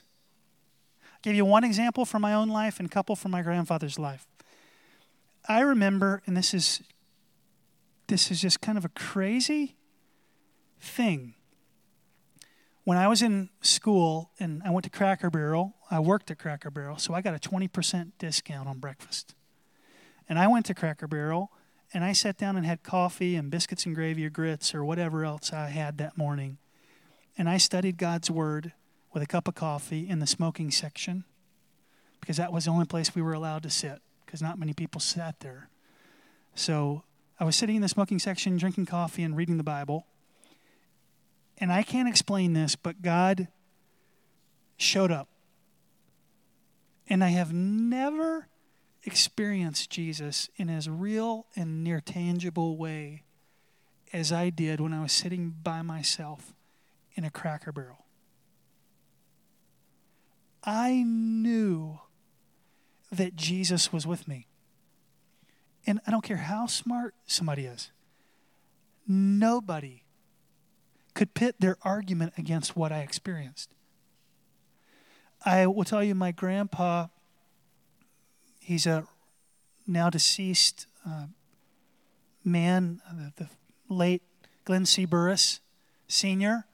I'll 1.03 1.19
give 1.21 1.35
you 1.35 1.43
one 1.43 1.65
example 1.65 2.05
from 2.05 2.21
my 2.21 2.33
own 2.33 2.47
life 2.47 2.79
and 2.79 2.87
a 2.87 2.89
couple 2.89 3.17
from 3.17 3.31
my 3.31 3.41
grandfather's 3.41 3.99
life. 3.99 4.25
I 5.49 5.59
remember, 5.59 6.21
and 6.25 6.37
this 6.37 6.53
is 6.53 6.81
this 8.07 8.31
is 8.31 8.39
just 8.39 8.61
kind 8.61 8.77
of 8.77 8.85
a 8.85 8.89
crazy 8.89 9.75
thing. 10.79 11.33
When 12.85 12.99
I 12.99 13.07
was 13.07 13.23
in 13.23 13.49
school 13.61 14.29
and 14.39 14.61
I 14.63 14.69
went 14.69 14.83
to 14.83 14.91
Cracker 14.91 15.31
Barrel, 15.31 15.73
I 15.89 15.99
worked 15.99 16.29
at 16.29 16.37
Cracker 16.37 16.69
Barrel, 16.69 16.99
so 16.99 17.15
I 17.15 17.21
got 17.21 17.33
a 17.33 17.39
20% 17.39 18.11
discount 18.19 18.69
on 18.69 18.77
breakfast. 18.77 19.33
And 20.29 20.37
I 20.37 20.45
went 20.45 20.67
to 20.67 20.75
Cracker 20.75 21.07
Barrel 21.07 21.51
and 21.95 22.03
I 22.03 22.13
sat 22.13 22.37
down 22.37 22.55
and 22.55 22.65
had 22.65 22.83
coffee 22.83 23.35
and 23.35 23.49
biscuits 23.49 23.87
and 23.87 23.95
gravy 23.95 24.23
or 24.23 24.29
grits 24.29 24.75
or 24.75 24.85
whatever 24.85 25.25
else 25.25 25.51
I 25.51 25.69
had 25.69 25.97
that 25.97 26.15
morning. 26.15 26.59
And 27.35 27.49
I 27.49 27.57
studied 27.57 27.97
God's 27.97 28.29
Word 28.29 28.73
with 29.13 29.23
a 29.23 29.27
cup 29.27 29.47
of 29.47 29.55
coffee 29.55 30.07
in 30.07 30.19
the 30.19 30.27
smoking 30.27 30.69
section 30.69 31.23
because 32.19 32.37
that 32.37 32.53
was 32.53 32.65
the 32.65 32.71
only 32.71 32.85
place 32.85 33.15
we 33.15 33.21
were 33.23 33.33
allowed 33.33 33.63
to 33.63 33.69
sit 33.71 33.99
because 34.25 34.43
not 34.43 34.59
many 34.59 34.73
people 34.73 35.01
sat 35.01 35.39
there. 35.39 35.69
So 36.53 37.01
I 37.39 37.45
was 37.45 37.55
sitting 37.55 37.77
in 37.77 37.81
the 37.81 37.89
smoking 37.89 38.19
section, 38.19 38.57
drinking 38.57 38.85
coffee 38.85 39.23
and 39.23 39.35
reading 39.35 39.57
the 39.57 39.63
Bible. 39.63 40.05
And 41.57 41.71
I 41.71 41.83
can't 41.83 42.09
explain 42.09 42.53
this, 42.53 42.75
but 42.75 43.01
God 43.01 43.47
showed 44.77 45.11
up. 45.11 45.29
And 47.07 47.23
I 47.23 47.29
have 47.29 47.53
never 47.53 48.47
experienced 49.03 49.89
Jesus 49.89 50.49
in 50.55 50.69
as 50.69 50.89
real 50.89 51.45
and 51.55 51.83
near 51.83 52.01
tangible 52.01 52.77
way 52.77 53.23
as 54.11 54.31
I 54.31 54.49
did 54.49 54.79
when 54.79 54.93
I 54.93 55.01
was 55.01 55.11
sitting 55.11 55.53
by 55.63 55.81
myself 55.81 56.53
in 57.15 57.23
a 57.23 57.29
cracker 57.29 57.71
barrel. 57.71 58.05
I 60.63 61.03
knew 61.05 61.99
that 63.11 63.35
Jesus 63.35 63.93
was 63.93 64.07
with 64.07 64.27
me. 64.27 64.47
And 65.85 65.99
I 66.07 66.11
don't 66.11 66.23
care 66.23 66.37
how 66.37 66.65
smart 66.65 67.13
somebody 67.27 67.65
is, 67.65 67.91
nobody 69.07 70.04
could 71.15 71.33
pit 71.33 71.55
their 71.59 71.77
argument 71.81 72.33
against 72.37 72.75
what 72.75 72.91
I 72.91 72.99
experienced. 72.99 73.71
I 75.43 75.65
will 75.65 75.83
tell 75.83 76.03
you, 76.03 76.13
my 76.13 76.31
grandpa 76.31 77.07
he's 78.65 78.87
a 78.87 79.07
now 79.85 80.09
deceased 80.09 80.87
uh, 81.07 81.25
man, 82.43 82.99
the, 83.11 83.43
the, 83.43 83.49
late 83.87 84.23
Glenn 84.65 84.85
C. 84.85 85.05
Burris, 85.05 85.59
senior. 86.07 86.65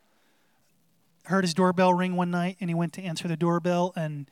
Heard 1.26 1.44
his 1.44 1.54
doorbell 1.54 1.94
ring 1.94 2.16
one 2.16 2.32
night, 2.32 2.56
and 2.62 2.70
he 2.70 2.74
went 2.74 2.94
to 2.94 3.02
answer 3.02 3.28
the 3.28 3.36
doorbell, 3.36 3.92
and 3.98 4.30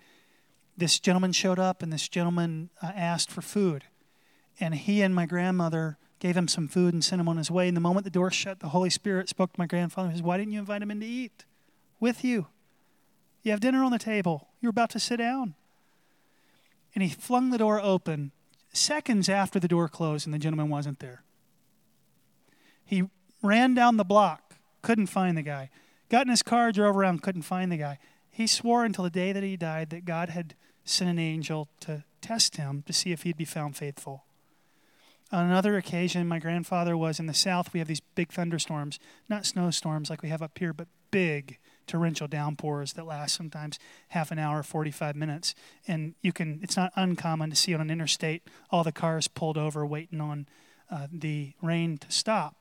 this 0.77 0.99
gentleman 0.99 1.33
showed 1.33 1.59
up, 1.59 1.83
and 1.83 1.91
this 1.91 2.07
gentleman 2.07 2.69
uh, 2.81 2.91
asked 2.95 3.29
for 3.29 3.41
food, 3.41 3.83
and 4.59 4.73
he 4.73 5.01
and 5.01 5.13
my 5.13 5.25
grandmother 5.25 5.97
gave 6.19 6.35
him 6.35 6.47
some 6.47 6.67
food 6.67 6.93
and 6.93 7.03
sent 7.03 7.19
him 7.19 7.27
on 7.27 7.37
his 7.37 7.49
way. 7.49 7.67
And 7.67 7.77
the 7.77 7.81
moment 7.81 8.03
the 8.03 8.09
door 8.09 8.31
shut, 8.31 8.59
the 8.59 8.69
Holy 8.69 8.89
Spirit 8.89 9.29
spoke 9.29 9.53
to 9.53 9.59
my 9.59 9.65
grandfather. 9.65 10.09
He 10.09 10.15
says, 10.15 10.23
"Why 10.23 10.37
didn't 10.37 10.53
you 10.53 10.59
invite 10.59 10.81
him 10.81 10.91
in 10.91 10.99
to 10.99 11.05
eat 11.05 11.45
with 11.99 12.23
you? 12.23 12.47
You 13.43 13.51
have 13.51 13.59
dinner 13.59 13.83
on 13.83 13.91
the 13.91 13.99
table. 13.99 14.49
You're 14.61 14.71
about 14.71 14.89
to 14.91 14.99
sit 14.99 15.17
down." 15.17 15.55
and 16.93 17.03
he 17.03 17.09
flung 17.09 17.49
the 17.49 17.57
door 17.57 17.79
open 17.79 18.31
seconds 18.71 19.29
after 19.29 19.59
the 19.59 19.67
door 19.67 19.87
closed 19.87 20.27
and 20.27 20.33
the 20.33 20.39
gentleman 20.39 20.69
wasn't 20.69 20.99
there. 20.99 21.23
He 22.85 23.03
ran 23.41 23.73
down 23.73 23.97
the 23.97 24.03
block, 24.03 24.55
couldn't 24.81 25.07
find 25.07 25.37
the 25.37 25.41
guy. 25.41 25.69
Got 26.09 26.23
in 26.23 26.29
his 26.29 26.43
car, 26.43 26.71
drove 26.71 26.97
around, 26.97 27.21
couldn't 27.21 27.43
find 27.43 27.71
the 27.71 27.77
guy. 27.77 27.99
He 28.29 28.47
swore 28.47 28.83
until 28.83 29.03
the 29.03 29.09
day 29.09 29.31
that 29.31 29.43
he 29.43 29.57
died 29.57 29.89
that 29.91 30.05
God 30.05 30.29
had 30.29 30.55
sent 30.83 31.09
an 31.09 31.19
angel 31.19 31.67
to 31.81 32.03
test 32.21 32.57
him 32.57 32.83
to 32.87 32.93
see 32.93 33.11
if 33.11 33.23
he'd 33.23 33.37
be 33.37 33.45
found 33.45 33.77
faithful. 33.77 34.23
On 35.31 35.45
another 35.45 35.77
occasion, 35.77 36.27
my 36.27 36.39
grandfather 36.39 36.97
was 36.97 37.19
in 37.19 37.27
the 37.27 37.33
south. 37.33 37.71
We 37.71 37.79
have 37.79 37.87
these 37.87 37.99
big 37.99 38.31
thunderstorms, 38.31 38.99
not 39.27 39.45
snowstorms 39.45 40.09
like 40.09 40.23
we 40.23 40.29
have 40.29 40.41
up 40.41 40.57
here, 40.57 40.73
but 40.73 40.87
big 41.11 41.59
torrential 41.85 42.27
downpours 42.27 42.93
that 42.93 43.05
last 43.05 43.35
sometimes 43.35 43.79
half 44.09 44.31
an 44.31 44.39
hour, 44.39 44.63
45 44.63 45.15
minutes. 45.15 45.53
And 45.87 46.15
you 46.21 46.31
can, 46.31 46.59
it's 46.63 46.77
not 46.77 46.91
uncommon 46.95 47.49
to 47.51 47.55
see 47.55 47.73
on 47.73 47.81
an 47.81 47.91
interstate 47.91 48.43
all 48.71 48.83
the 48.83 48.91
cars 48.91 49.27
pulled 49.27 49.57
over 49.57 49.85
waiting 49.85 50.21
on 50.21 50.47
uh, 50.89 51.07
the 51.11 51.53
rain 51.61 51.97
to 51.99 52.11
stop 52.11 52.55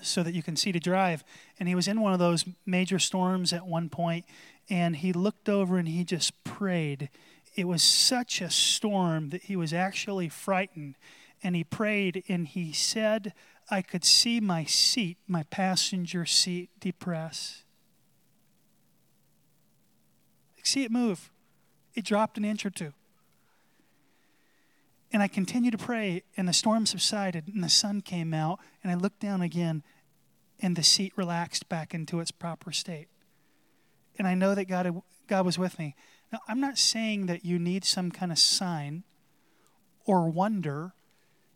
so 0.00 0.22
that 0.22 0.34
you 0.34 0.42
can 0.42 0.56
see 0.56 0.72
to 0.72 0.80
drive. 0.80 1.22
And 1.60 1.68
he 1.68 1.74
was 1.74 1.86
in 1.86 2.00
one 2.00 2.12
of 2.12 2.18
those 2.18 2.44
major 2.64 2.98
storms 2.98 3.52
at 3.52 3.66
one 3.66 3.88
point, 3.88 4.24
and 4.70 4.96
he 4.96 5.12
looked 5.12 5.48
over 5.48 5.78
and 5.78 5.88
he 5.88 6.04
just 6.04 6.44
prayed 6.44 7.10
it 7.54 7.68
was 7.68 7.82
such 7.82 8.40
a 8.40 8.50
storm 8.50 9.28
that 9.28 9.42
he 9.42 9.56
was 9.56 9.72
actually 9.72 10.28
frightened. 10.28 10.94
And 11.42 11.56
he 11.56 11.64
prayed 11.64 12.24
and 12.28 12.46
he 12.46 12.72
said, 12.72 13.34
I 13.70 13.82
could 13.82 14.04
see 14.04 14.40
my 14.40 14.64
seat, 14.64 15.18
my 15.26 15.44
passenger 15.44 16.26
seat, 16.26 16.70
depress. 16.78 17.64
See 20.62 20.84
it 20.84 20.92
move. 20.92 21.30
It 21.94 22.04
dropped 22.04 22.38
an 22.38 22.44
inch 22.44 22.64
or 22.64 22.70
two. 22.70 22.92
And 25.12 25.22
I 25.22 25.28
continued 25.28 25.72
to 25.72 25.78
pray, 25.78 26.22
and 26.36 26.48
the 26.48 26.54
storm 26.54 26.86
subsided, 26.86 27.48
and 27.48 27.62
the 27.62 27.68
sun 27.68 28.00
came 28.00 28.32
out, 28.32 28.60
and 28.82 28.90
I 28.90 28.94
looked 28.94 29.20
down 29.20 29.42
again, 29.42 29.82
and 30.60 30.74
the 30.74 30.82
seat 30.82 31.12
relaxed 31.16 31.68
back 31.68 31.92
into 31.92 32.20
its 32.20 32.30
proper 32.30 32.72
state. 32.72 33.08
And 34.18 34.26
I 34.26 34.34
know 34.34 34.54
that 34.54 34.66
God, 34.66 35.02
God 35.26 35.44
was 35.44 35.58
with 35.58 35.78
me. 35.78 35.94
Now, 36.32 36.38
I'm 36.48 36.60
not 36.60 36.78
saying 36.78 37.26
that 37.26 37.44
you 37.44 37.58
need 37.58 37.84
some 37.84 38.10
kind 38.10 38.32
of 38.32 38.38
sign 38.38 39.02
or 40.06 40.30
wonder 40.30 40.94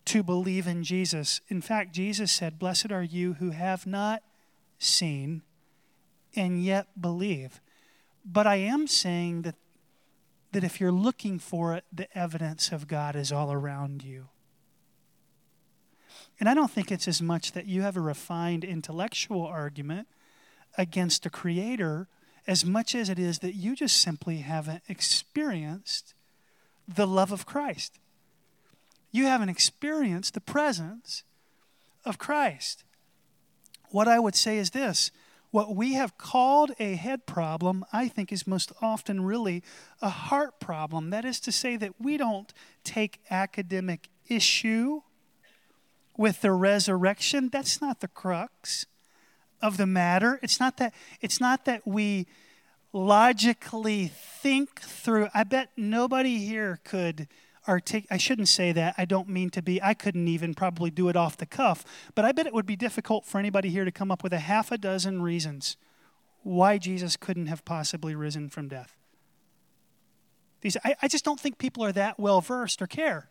to 0.06 0.22
believe 0.22 0.66
in 0.66 0.82
Jesus. 0.82 1.40
In 1.48 1.60
fact, 1.60 1.92
Jesus 1.92 2.32
said, 2.32 2.58
Blessed 2.58 2.90
are 2.90 3.02
you 3.02 3.34
who 3.34 3.50
have 3.50 3.86
not 3.86 4.22
seen 4.78 5.42
and 6.34 6.62
yet 6.62 7.00
believe. 7.00 7.60
But 8.24 8.46
I 8.46 8.56
am 8.56 8.86
saying 8.86 9.42
that 9.42 9.54
that 10.56 10.64
if 10.64 10.80
you're 10.80 10.90
looking 10.90 11.38
for 11.38 11.74
it, 11.74 11.84
the 11.92 12.08
evidence 12.16 12.72
of 12.72 12.88
God 12.88 13.14
is 13.14 13.30
all 13.30 13.52
around 13.52 14.02
you. 14.02 14.28
And 16.40 16.48
I 16.48 16.54
don't 16.54 16.70
think 16.70 16.90
it's 16.90 17.06
as 17.06 17.20
much 17.20 17.52
that 17.52 17.66
you 17.66 17.82
have 17.82 17.94
a 17.94 18.00
refined 18.00 18.64
intellectual 18.64 19.44
argument 19.44 20.08
against 20.78 21.26
a 21.26 21.30
creator 21.30 22.08
as 22.46 22.64
much 22.64 22.94
as 22.94 23.10
it 23.10 23.18
is 23.18 23.40
that 23.40 23.54
you 23.54 23.76
just 23.76 23.98
simply 24.00 24.38
haven't 24.38 24.82
experienced 24.88 26.14
the 26.88 27.06
love 27.06 27.32
of 27.32 27.44
Christ. 27.44 27.98
You 29.16 29.24
haven't 29.24 29.48
experienced 29.48 30.34
the 30.34 30.42
presence 30.42 31.22
of 32.04 32.18
Christ. 32.18 32.84
What 33.88 34.08
I 34.08 34.18
would 34.18 34.34
say 34.34 34.58
is 34.58 34.70
this 34.70 35.10
what 35.50 35.74
we 35.74 35.94
have 35.94 36.18
called 36.18 36.72
a 36.78 36.96
head 36.96 37.24
problem, 37.24 37.82
I 37.94 38.08
think, 38.08 38.30
is 38.30 38.46
most 38.46 38.72
often 38.82 39.24
really 39.24 39.62
a 40.02 40.10
heart 40.10 40.60
problem. 40.60 41.08
That 41.08 41.24
is 41.24 41.40
to 41.40 41.50
say, 41.50 41.78
that 41.78 41.94
we 41.98 42.18
don't 42.18 42.52
take 42.84 43.20
academic 43.30 44.10
issue 44.28 45.00
with 46.18 46.42
the 46.42 46.52
resurrection. 46.52 47.48
That's 47.50 47.80
not 47.80 48.00
the 48.00 48.08
crux 48.08 48.84
of 49.62 49.78
the 49.78 49.86
matter. 49.86 50.38
It's 50.42 50.60
not 50.60 50.76
that, 50.76 50.92
it's 51.22 51.40
not 51.40 51.64
that 51.64 51.86
we 51.86 52.26
logically 52.92 54.08
think 54.42 54.78
through. 54.82 55.28
I 55.32 55.44
bet 55.44 55.70
nobody 55.74 56.36
here 56.44 56.80
could 56.84 57.28
artic- 57.66 58.06
I 58.10 58.16
shouldn't 58.16 58.48
say 58.48 58.72
that. 58.72 58.94
I 58.96 59.04
don't 59.04 59.28
mean 59.28 59.50
to 59.50 59.62
be. 59.62 59.82
I 59.82 59.94
couldn't 59.94 60.28
even 60.28 60.54
probably 60.54 60.90
do 60.90 61.08
it 61.08 61.16
off 61.16 61.36
the 61.36 61.46
cuff, 61.46 61.84
but 62.14 62.24
I 62.24 62.32
bet 62.32 62.46
it 62.46 62.54
would 62.54 62.66
be 62.66 62.76
difficult 62.76 63.24
for 63.24 63.38
anybody 63.38 63.70
here 63.70 63.84
to 63.84 63.92
come 63.92 64.10
up 64.10 64.22
with 64.22 64.32
a 64.32 64.38
half 64.38 64.72
a 64.72 64.78
dozen 64.78 65.22
reasons 65.22 65.76
why 66.42 66.78
Jesus 66.78 67.16
couldn't 67.16 67.46
have 67.46 67.64
possibly 67.64 68.14
risen 68.14 68.48
from 68.48 68.68
death. 68.68 68.96
These, 70.60 70.76
I, 70.84 70.94
I 71.02 71.08
just 71.08 71.24
don't 71.24 71.40
think 71.40 71.58
people 71.58 71.84
are 71.84 71.92
that 71.92 72.18
well 72.18 72.40
versed 72.40 72.80
or 72.80 72.86
care. 72.86 73.30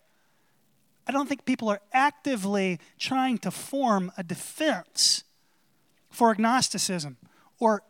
I 1.08 1.12
don't 1.12 1.30
think 1.30 1.46
people 1.46 1.70
are 1.70 1.82
actively 1.94 2.80
trying 2.98 3.38
to 3.40 3.52
form 3.52 4.12
a 4.18 4.24
defense 4.24 5.24
for 6.10 6.32
agnosticism 6.32 7.18
or 7.60 7.84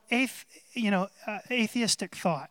you 0.73 0.91
know, 0.91 1.07
uh, 1.25 1.39
atheistic 1.49 2.15
thought. 2.15 2.49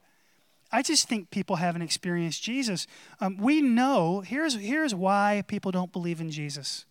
I 0.74 0.82
just 0.82 1.08
think 1.08 1.30
people 1.30 1.54
haven't 1.54 1.82
experienced 1.82 2.42
Jesus. 2.42 2.88
Um, 3.20 3.36
we 3.36 3.62
know, 3.62 4.22
here's, 4.22 4.54
here's 4.54 4.92
why 4.92 5.44
people 5.46 5.70
don't 5.70 5.92
believe 5.92 6.20
in 6.20 6.32
Jesus. 6.32 6.84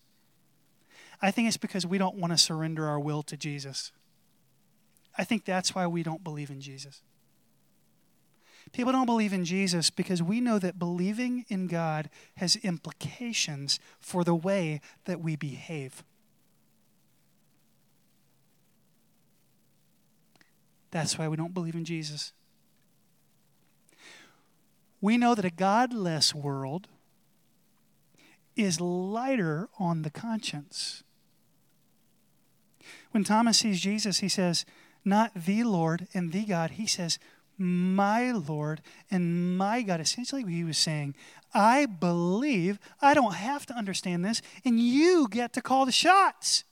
I 1.22 1.32
think 1.32 1.50
it's 1.50 1.58
because 1.58 1.86
we 1.86 1.98
don't 1.98 2.16
want 2.16 2.32
to 2.32 2.38
surrender 2.38 2.88
our 2.88 2.98
will 2.98 3.24
to 3.24 3.36
Jesus. 3.36 3.92
I 5.18 5.26
think 5.26 5.44
that's 5.44 5.76
why 5.76 5.86
we 5.86 6.02
don't 6.02 6.24
believe 6.24 6.50
in 6.50 6.62
Jesus. 6.62 7.02
People 8.72 8.94
don't 8.94 9.06
believe 9.06 9.34
in 9.34 9.44
Jesus 9.44 9.90
because 9.90 10.24
we 10.24 10.40
know 10.40 10.60
that 10.60 10.80
believing 10.80 11.44
in 11.50 11.68
God 11.68 12.10
has 12.38 12.56
implications 12.56 13.82
for 14.00 14.24
the 14.24 14.34
way 14.34 14.80
that 15.04 15.20
we 15.20 15.36
behave. 15.36 16.06
That's 20.92 21.18
why 21.18 21.28
we 21.28 21.36
don't 21.36 21.54
believe 21.54 21.76
in 21.76 21.84
Jesus 21.84 22.32
we 25.04 25.18
know 25.18 25.36
that 25.36 25.44
a 25.44 25.50
godless 25.50 26.34
world 26.34 26.88
is 28.56 28.80
lighter 28.80 29.68
on 29.78 30.04
the 30.04 30.10
conscience. 30.10 31.04
When 33.12 33.26
Thomas 33.26 33.60
sees 33.60 33.82
Jesus, 33.82 34.20
he 34.20 34.30
says, 34.30 34.64
Not 35.04 35.34
the 35.36 35.66
Lord 35.66 36.08
and 36.14 36.32
the 36.32 36.46
God. 36.46 36.72
He 36.72 36.88
says, 36.88 37.20
My 37.58 38.32
Lord 38.32 38.82
and 39.12 39.58
my 39.58 39.82
God. 39.82 40.00
Essentially, 40.00 40.46
he 40.50 40.64
was 40.64 40.78
saying, 40.78 41.16
I 41.54 41.86
believe, 41.86 42.80
I 43.02 43.14
don't 43.14 43.36
have 43.36 43.66
to 43.66 43.74
understand 43.74 44.24
this, 44.24 44.42
and 44.64 44.80
you 44.80 45.28
get 45.30 45.52
to 45.52 45.62
call 45.62 45.86
the 45.86 45.92
shots. 45.92 46.64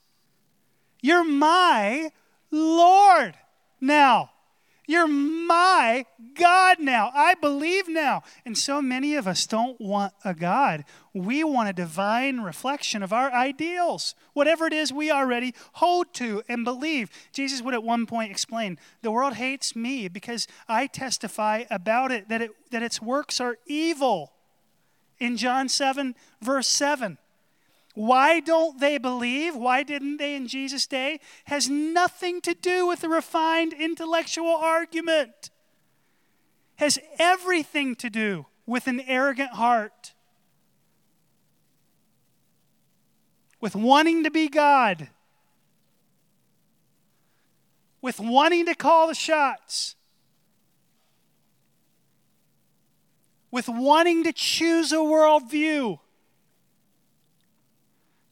You're 1.01 1.25
my 1.25 2.11
Lord 2.49 3.35
now. 3.81 4.29
You're 4.91 5.07
my 5.07 6.05
God 6.33 6.81
now. 6.81 7.11
I 7.15 7.35
believe 7.35 7.87
now. 7.87 8.23
And 8.43 8.57
so 8.57 8.81
many 8.81 9.15
of 9.15 9.25
us 9.25 9.47
don't 9.47 9.79
want 9.79 10.11
a 10.25 10.33
God. 10.33 10.83
We 11.13 11.45
want 11.45 11.69
a 11.69 11.73
divine 11.73 12.41
reflection 12.41 13.01
of 13.01 13.13
our 13.13 13.31
ideals, 13.31 14.15
whatever 14.33 14.67
it 14.67 14.73
is 14.73 14.91
we 14.91 15.09
already 15.09 15.55
hold 15.75 16.13
to 16.15 16.43
and 16.49 16.65
believe. 16.65 17.09
Jesus 17.31 17.61
would 17.61 17.73
at 17.73 17.83
one 17.83 18.05
point 18.05 18.31
explain 18.31 18.77
the 19.01 19.11
world 19.11 19.35
hates 19.35 19.77
me 19.77 20.09
because 20.09 20.45
I 20.67 20.87
testify 20.87 21.63
about 21.71 22.11
it 22.11 22.27
that, 22.27 22.41
it, 22.41 22.51
that 22.71 22.83
its 22.83 23.01
works 23.01 23.39
are 23.39 23.59
evil. 23.65 24.33
In 25.19 25.37
John 25.37 25.69
7, 25.69 26.15
verse 26.41 26.67
7. 26.67 27.17
Why 27.93 28.39
don't 28.39 28.79
they 28.79 28.97
believe? 28.97 29.55
Why 29.55 29.83
didn't 29.83 30.17
they 30.17 30.35
in 30.35 30.47
Jesus' 30.47 30.87
day? 30.87 31.19
Has 31.45 31.69
nothing 31.69 32.39
to 32.41 32.53
do 32.53 32.87
with 32.87 33.03
a 33.03 33.09
refined 33.09 33.73
intellectual 33.73 34.55
argument. 34.55 35.49
Has 36.77 36.97
everything 37.19 37.95
to 37.95 38.09
do 38.09 38.45
with 38.65 38.87
an 38.87 39.01
arrogant 39.01 39.51
heart. 39.51 40.13
With 43.59 43.75
wanting 43.75 44.23
to 44.23 44.31
be 44.31 44.47
God. 44.47 45.09
With 48.01 48.19
wanting 48.19 48.65
to 48.67 48.73
call 48.73 49.07
the 49.07 49.13
shots. 49.13 49.95
With 53.51 53.67
wanting 53.67 54.23
to 54.23 54.31
choose 54.31 54.93
a 54.93 54.97
worldview 54.97 55.99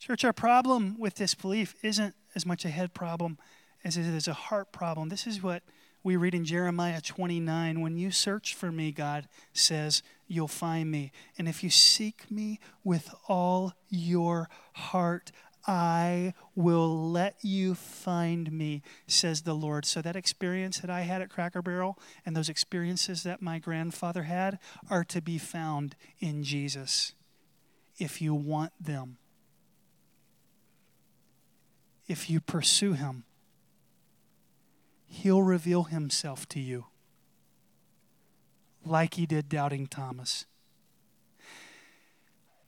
Church, 0.10 0.26
our 0.26 0.34
problem 0.34 0.96
with 0.98 1.18
this 1.18 1.36
belief 1.36 1.76
isn't 1.84 2.16
as 2.34 2.44
much 2.44 2.66
a 2.66 2.70
head 2.70 2.96
problem 2.96 3.38
as 3.84 3.96
it 3.96 4.08
is 4.08 4.28
a 4.28 4.34
heart 4.34 4.72
problem. 4.72 5.10
This 5.10 5.28
is 5.28 5.44
what 5.44 5.62
we 6.04 6.16
read 6.16 6.34
in 6.34 6.46
Jeremiah 6.46 7.00
29 7.00 7.80
When 7.80 7.96
you 7.96 8.10
search 8.10 8.56
for 8.56 8.72
me, 8.72 8.92
God 8.92 9.28
says, 9.54 10.02
you'll 10.28 10.48
find 10.48 10.90
me. 10.90 11.12
And 11.38 11.48
if 11.48 11.64
you 11.64 11.70
seek 11.70 12.32
me 12.32 12.60
with 12.84 13.14
all 13.28 13.74
your 13.88 14.50
heart, 14.74 15.32
I 15.68 16.34
will 16.56 17.12
let 17.12 17.36
you 17.44 17.76
find 17.76 18.52
me, 18.52 18.82
says 19.06 19.44
the 19.44 19.54
Lord. 19.54 19.86
So, 19.86 20.02
that 20.02 20.16
experience 20.16 20.80
that 20.80 20.90
I 20.90 21.02
had 21.02 21.22
at 21.22 21.30
Cracker 21.30 21.62
Barrel 21.62 22.00
and 22.26 22.36
those 22.36 22.50
experiences 22.50 23.22
that 23.22 23.44
my 23.44 23.60
grandfather 23.60 24.24
had 24.24 24.58
are 24.90 25.04
to 25.04 25.22
be 25.22 25.38
found 25.38 25.96
in 26.20 26.42
Jesus 26.42 27.14
if 28.00 28.24
you 28.24 28.34
want 28.34 28.72
them 28.80 29.20
if 32.10 32.30
you 32.30 32.42
pursue 32.42 32.94
him, 32.94 33.24
he'll 35.06 35.44
reveal 35.44 35.84
himself 35.84 36.48
to 36.50 36.60
you 36.60 36.88
like 38.84 39.14
he 39.14 39.26
did 39.26 39.48
doubting 39.48 39.86
Thomas. 39.88 40.46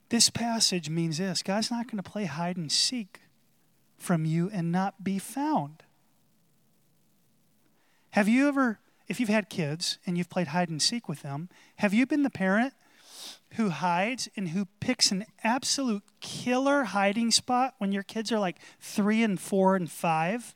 This 0.09 0.29
passage 0.29 0.89
means 0.89 1.17
this 1.17 1.41
God's 1.41 1.71
not 1.71 1.87
going 1.87 2.01
to 2.01 2.09
play 2.09 2.25
hide 2.25 2.55
and 2.55 2.71
seek 2.71 3.21
from 3.97 4.25
you 4.25 4.49
and 4.53 4.71
not 4.71 5.03
be 5.03 5.17
found. 5.17 5.83
Have 8.11 8.27
you 8.27 8.47
ever, 8.47 8.79
if 9.07 9.19
you've 9.19 9.29
had 9.29 9.49
kids 9.49 9.97
and 10.05 10.17
you've 10.17 10.29
played 10.29 10.47
hide 10.47 10.69
and 10.69 10.81
seek 10.81 11.07
with 11.07 11.21
them, 11.21 11.49
have 11.77 11.93
you 11.93 12.05
been 12.05 12.23
the 12.23 12.29
parent 12.29 12.73
who 13.55 13.69
hides 13.69 14.29
and 14.35 14.49
who 14.49 14.65
picks 14.79 15.11
an 15.11 15.25
absolute 15.43 16.03
killer 16.19 16.85
hiding 16.85 17.31
spot 17.31 17.75
when 17.77 17.91
your 17.91 18.03
kids 18.03 18.31
are 18.31 18.39
like 18.39 18.57
three 18.79 19.23
and 19.23 19.39
four 19.39 19.75
and 19.75 19.91
five. 19.91 20.55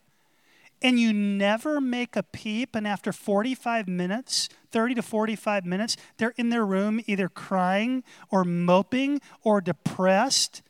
and 0.81 0.99
you 0.99 1.13
never 1.13 1.81
make 1.81 2.15
a 2.15 2.21
peep, 2.21 2.75
and 2.75 2.85
after 2.87 3.11
45 3.11 3.87
minutes, 3.87 4.49
30 4.71 4.95
to 4.95 5.01
45 5.01 5.65
minutes, 5.65 5.97
they're 6.17 6.33
in 6.37 6.49
their 6.49 6.65
room 6.65 7.01
either 7.07 7.29
crying 7.29 8.03
or 8.29 8.43
moping 8.43 9.19
or 9.41 9.61
depressed. 9.61 10.61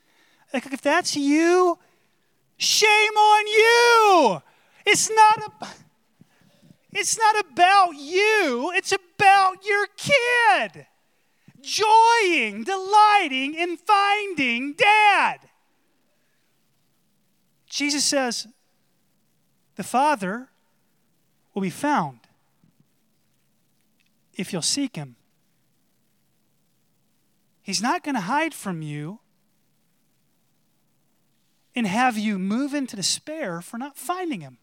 Like, 0.54 0.72
if 0.72 0.80
that's 0.80 1.16
you, 1.16 1.78
shame 2.56 3.16
on 3.16 3.46
you. 3.46 4.42
It's 4.86 5.10
not 5.10 5.38
a. 5.38 5.66
It's 6.92 7.18
not 7.18 7.38
about 7.40 7.90
you, 7.96 8.72
it's 8.74 8.92
about 8.92 9.66
your 9.66 9.86
kid. 9.98 10.86
Joying, 11.66 12.62
delighting 12.62 13.54
in 13.54 13.76
finding 13.76 14.74
dad. 14.74 15.38
Jesus 17.68 18.04
says, 18.04 18.46
the 19.74 19.82
Father 19.82 20.48
will 21.52 21.62
be 21.62 21.70
found 21.70 22.20
if 24.34 24.52
you'll 24.52 24.62
seek 24.62 24.94
Him. 24.94 25.16
He's 27.62 27.82
not 27.82 28.04
going 28.04 28.14
to 28.14 28.20
hide 28.20 28.54
from 28.54 28.80
you 28.80 29.18
and 31.74 31.84
have 31.84 32.16
you 32.16 32.38
move 32.38 32.74
into 32.74 32.94
despair 32.94 33.60
for 33.60 33.76
not 33.76 33.96
finding 33.96 34.40
Him. 34.40 34.58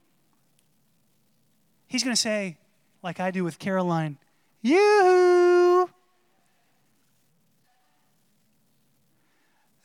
He's 1.85 2.01
going 2.01 2.15
to 2.15 2.21
say, 2.21 2.55
like 3.03 3.19
I 3.19 3.29
do 3.29 3.43
with 3.43 3.59
Caroline, 3.59 4.17
you. 4.61 5.89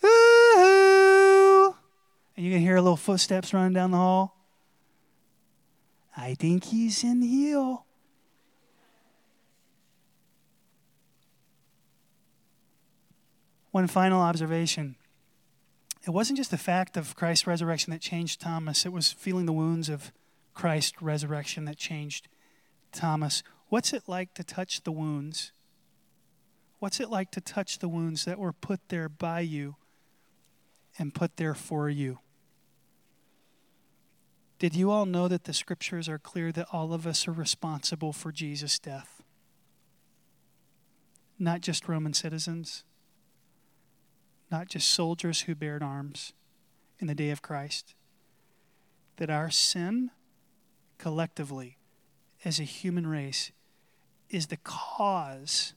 Ooh. 0.05 1.75
And 2.37 2.38
you 2.49 2.55
can 2.55 2.63
hear 2.63 2.77
little 2.77 2.97
footsteps 2.97 3.53
running 3.53 3.75
down 3.75 3.91
the 3.91 3.99
hall. 3.99 4.35
I 6.17 6.33
think 6.33 6.65
he's 6.65 7.05
in 7.05 7.21
heel. 7.21 7.85
One 13.71 13.87
final 13.87 14.23
observation. 14.23 14.97
It 16.07 16.11
wasn't 16.11 16.39
just 16.39 16.51
the 16.51 16.57
fact 16.57 16.97
of 16.97 17.15
Christ's 17.15 17.47
resurrection 17.47 17.91
that 17.93 18.01
changed 18.01 18.41
Thomas, 18.41 18.87
it 18.87 18.95
was 18.95 19.13
feeling 19.13 19.45
the 19.45 19.53
wounds 19.53 19.91
of 19.91 20.11
Christ's 20.55 21.03
resurrection 21.03 21.67
that 21.67 21.77
changed 21.77 22.29
Thomas. 22.93 23.43
What's 23.69 23.93
it 23.93 24.05
like 24.07 24.33
to 24.35 24.43
touch 24.43 24.85
the 24.85 24.93
wounds? 24.93 25.53
What's 26.79 26.99
it 26.99 27.11
like 27.11 27.31
to 27.33 27.43
touch 27.43 27.81
the 27.81 27.89
wounds 27.89 28.25
that 28.25 28.39
were 28.39 28.55
put 28.55 28.81
there 28.89 29.11
by 29.11 29.41
you 29.41 29.77
and 30.99 31.15
put 31.15 31.37
there 31.37 31.55
for 31.55 31.91
you? 31.91 32.21
Did 34.59 34.75
you 34.75 34.91
all 34.91 35.07
know 35.07 35.29
that 35.29 35.45
the 35.45 35.53
scriptures 35.53 36.09
are 36.09 36.19
clear 36.19 36.51
that 36.53 36.67
all 36.73 36.93
of 36.93 37.07
us 37.07 37.29
are 37.29 37.33
responsible 37.33 38.13
for 38.13 38.33
Jesus' 38.33 38.79
death? 38.79 39.23
Not 41.39 41.61
just 41.61 41.89
Roman 41.89 42.13
citizens, 42.13 42.83
not 44.51 44.69
just 44.69 44.89
soldiers 44.89 45.43
who 45.43 45.55
bared 45.55 45.83
arms 45.83 46.33
in 46.99 47.07
the 47.07 47.15
day 47.15 47.31
of 47.31 47.43
Christ. 47.43 47.95
That 49.17 49.31
our 49.31 49.51
sin, 49.51 50.11
collectively, 50.97 51.77
as 52.45 52.59
a 52.59 52.65
human 52.65 53.07
race, 53.07 53.53
is 54.31 54.49
the 54.49 54.59
cause 54.59 55.75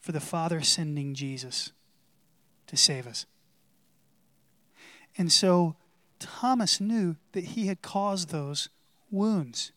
for 0.00 0.12
the 0.12 0.20
Father 0.20 0.60
sending 0.62 1.14
Jesus 1.14 1.72
to 2.66 2.76
save 2.76 3.06
us. 3.06 3.26
And 5.18 5.32
so, 5.32 5.76
Thomas 6.18 6.80
knew 6.80 7.16
that 7.32 7.44
he 7.44 7.66
had 7.66 7.82
caused 7.82 8.30
those 8.30 8.68
wounds. 9.10 9.72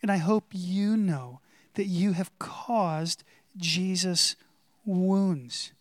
And 0.00 0.10
I 0.10 0.16
hope 0.16 0.46
you 0.52 0.96
know 0.96 1.40
that 1.74 1.86
you 1.86 2.12
have 2.12 2.36
caused 2.38 3.24
Jesus' 3.56 4.36
wounds. 4.84 5.72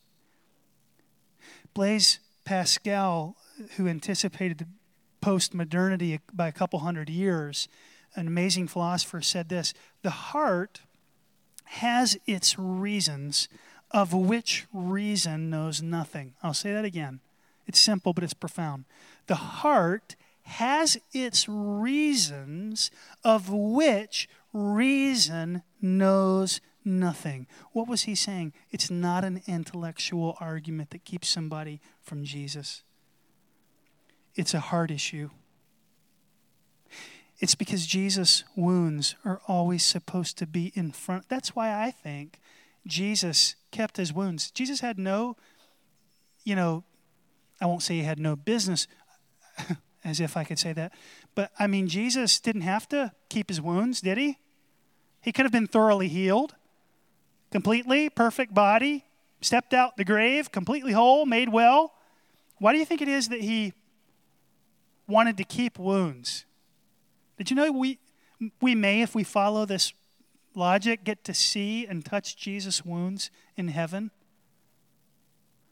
Blaise 1.74 2.20
Pascal, 2.46 3.36
who 3.78 3.88
anticipated 3.88 4.66
post 5.22 5.54
modernity 5.54 6.20
by 6.34 6.48
a 6.48 6.52
couple 6.52 6.80
hundred 6.80 7.10
years, 7.10 7.68
an 8.16 8.28
amazing 8.28 8.68
philosopher, 8.68 9.22
said 9.22 9.50
this 9.50 9.74
The 10.02 10.10
heart 10.10 10.82
has 11.66 12.18
its 12.28 12.60
reasons, 12.60 13.48
of 13.92 14.14
which 14.14 14.66
reason 14.74 15.50
knows 15.50 15.82
nothing. 15.82 16.34
I'll 16.44 16.54
say 16.54 16.74
that 16.74 16.86
again. 16.86 17.22
It's 17.68 17.80
simple, 17.80 18.14
but 18.14 18.24
it's 18.24 18.34
profound. 18.34 18.86
The 19.32 19.36
heart 19.38 20.18
has 20.42 20.98
its 21.14 21.48
reasons 21.48 22.92
of 23.24 23.50
which 23.50 24.28
reason 24.52 25.64
knows 25.82 26.60
nothing. 26.84 27.48
What 27.72 27.88
was 27.88 28.02
he 28.02 28.14
saying? 28.14 28.52
It's 28.72 28.92
not 28.92 29.24
an 29.24 29.42
intellectual 29.48 30.36
argument 30.42 30.90
that 30.90 31.06
keeps 31.06 31.30
somebody 31.30 31.80
from 32.02 32.26
Jesus, 32.26 32.84
it's 34.36 34.54
a 34.54 34.60
heart 34.60 34.92
issue. 34.92 35.30
It's 37.40 37.56
because 37.56 37.86
Jesus' 37.86 38.44
wounds 38.58 39.16
are 39.24 39.40
always 39.48 39.86
supposed 39.86 40.38
to 40.40 40.46
be 40.46 40.74
in 40.76 40.92
front. 40.92 41.30
That's 41.30 41.56
why 41.56 41.86
I 41.86 41.92
think 41.92 42.42
Jesus 42.86 43.56
kept 43.72 43.96
his 43.96 44.12
wounds. 44.12 44.52
Jesus 44.52 44.82
had 44.82 45.00
no, 45.00 45.38
you 46.44 46.54
know, 46.54 46.84
I 47.62 47.68
won't 47.68 47.84
say 47.84 47.94
he 47.94 48.04
had 48.04 48.20
no 48.20 48.36
business, 48.36 48.88
as 50.04 50.20
if 50.20 50.36
I 50.38 50.44
could 50.44 50.60
say 50.60 50.74
that. 50.74 50.94
But 51.36 51.52
I 51.60 51.68
mean, 51.68 51.88
Jesus 51.88 52.40
didn't 52.40 52.62
have 52.62 52.88
to 52.90 53.12
keep 53.30 53.50
his 53.50 53.62
wounds, 53.62 54.02
did 54.02 54.18
he? 54.18 54.38
He 55.22 55.32
could 55.32 55.46
have 55.46 55.52
been 55.52 55.68
thoroughly 55.68 56.08
healed, 56.08 56.56
completely, 57.52 58.10
perfect 58.10 58.54
body, 58.54 59.06
stepped 59.40 59.74
out 59.74 59.98
the 59.98 60.06
grave, 60.06 60.52
completely 60.52 60.94
whole, 60.94 61.26
made 61.26 61.50
well. 61.50 61.94
Why 62.58 62.74
do 62.74 62.80
you 62.80 62.86
think 62.86 63.02
it 63.02 63.08
is 63.08 63.30
that 63.30 63.42
he 63.42 63.74
wanted 65.08 65.38
to 65.38 65.44
keep 65.44 65.78
wounds? 65.78 66.46
Did 67.38 67.50
you 67.50 67.56
know 67.56 67.72
we, 67.72 68.00
we 68.62 68.76
may, 68.76 69.02
if 69.02 69.16
we 69.16 69.24
follow 69.24 69.66
this 69.66 69.94
logic, 70.56 71.04
get 71.04 71.24
to 71.26 71.34
see 71.34 71.86
and 71.86 72.04
touch 72.04 72.36
Jesus' 72.36 72.86
wounds 72.86 73.32
in 73.56 73.70
heaven? 73.70 74.12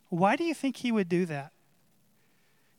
Why 0.09 0.35
do 0.35 0.43
you 0.43 0.53
think 0.53 0.77
he 0.77 0.91
would 0.91 1.09
do 1.09 1.25
that? 1.27 1.51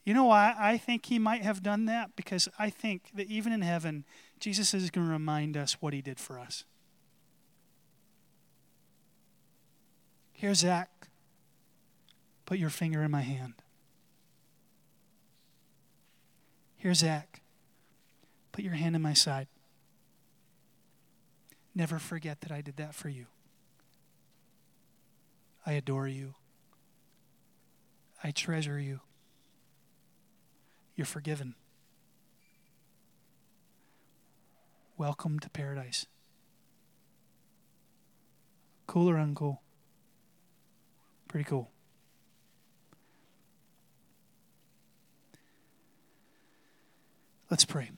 You 0.05 0.15
know 0.15 0.25
why 0.25 0.55
I 0.59 0.79
think 0.79 1.07
he 1.07 1.19
might 1.19 1.43
have 1.43 1.63
done 1.63 1.85
that? 1.87 2.17
Because 2.17 2.49
I 2.59 2.71
think 2.71 3.11
that 3.15 3.27
even 3.27 3.53
in 3.53 3.63
heaven, 3.63 4.05
Jesus 4.39 4.73
is 4.73 4.91
going 4.91 5.07
to 5.07 5.13
remind 5.13 5.57
us 5.57 5.77
what 5.81 5.93
he 5.93 6.01
did 6.01 6.19
for 6.19 6.39
us. 6.39 6.65
Here, 10.33 10.55
Zach, 10.55 11.09
put 12.47 12.59
your 12.59 12.71
finger 12.71 13.03
in 13.03 13.11
my 13.11 13.21
hand. 13.21 13.55
Here, 16.77 16.95
Zach, 16.95 17.43
put 18.53 18.65
your 18.65 18.73
hand 18.73 18.97
in 18.97 19.03
my 19.03 19.13
side. 19.13 19.49
Never 21.75 21.99
forget 21.99 22.41
that 22.41 22.51
I 22.51 22.63
did 22.63 22.79
that 22.79 22.95
for 22.95 23.11
you. 23.11 23.27
I 25.67 25.73
adore 25.73 26.09
you. 26.09 26.35
I 28.25 28.31
treasure 28.31 28.81
you. 28.81 29.01
You're 31.01 31.07
forgiven. 31.07 31.55
Welcome 34.99 35.39
to 35.39 35.49
paradise. 35.49 36.05
Cool 38.87 39.09
or 39.09 39.15
uncool? 39.15 39.61
Pretty 41.27 41.45
cool. 41.45 41.71
Let's 47.51 47.65
pray. 47.65 47.93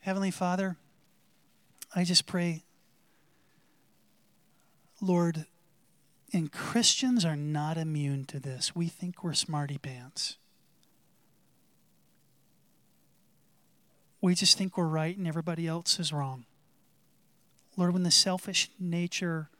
Heavenly 0.00 0.30
Father, 0.30 0.78
I 1.94 2.04
just 2.04 2.24
pray, 2.24 2.62
Lord, 5.02 5.44
and 6.32 6.50
Christians 6.50 7.26
are 7.26 7.36
not 7.36 7.76
immune 7.76 8.24
to 8.28 8.40
this. 8.40 8.74
We 8.74 8.88
think 8.88 9.22
we're 9.22 9.34
smarty 9.34 9.76
pants. 9.76 10.38
We 14.22 14.34
just 14.34 14.56
think 14.56 14.78
we're 14.78 14.86
right 14.86 15.18
and 15.18 15.26
everybody 15.26 15.66
else 15.66 15.98
is 15.98 16.12
wrong. 16.12 16.46
Lord, 17.76 17.92
when 17.92 18.04
the 18.04 18.10
selfish 18.10 18.70
nature 18.78 19.50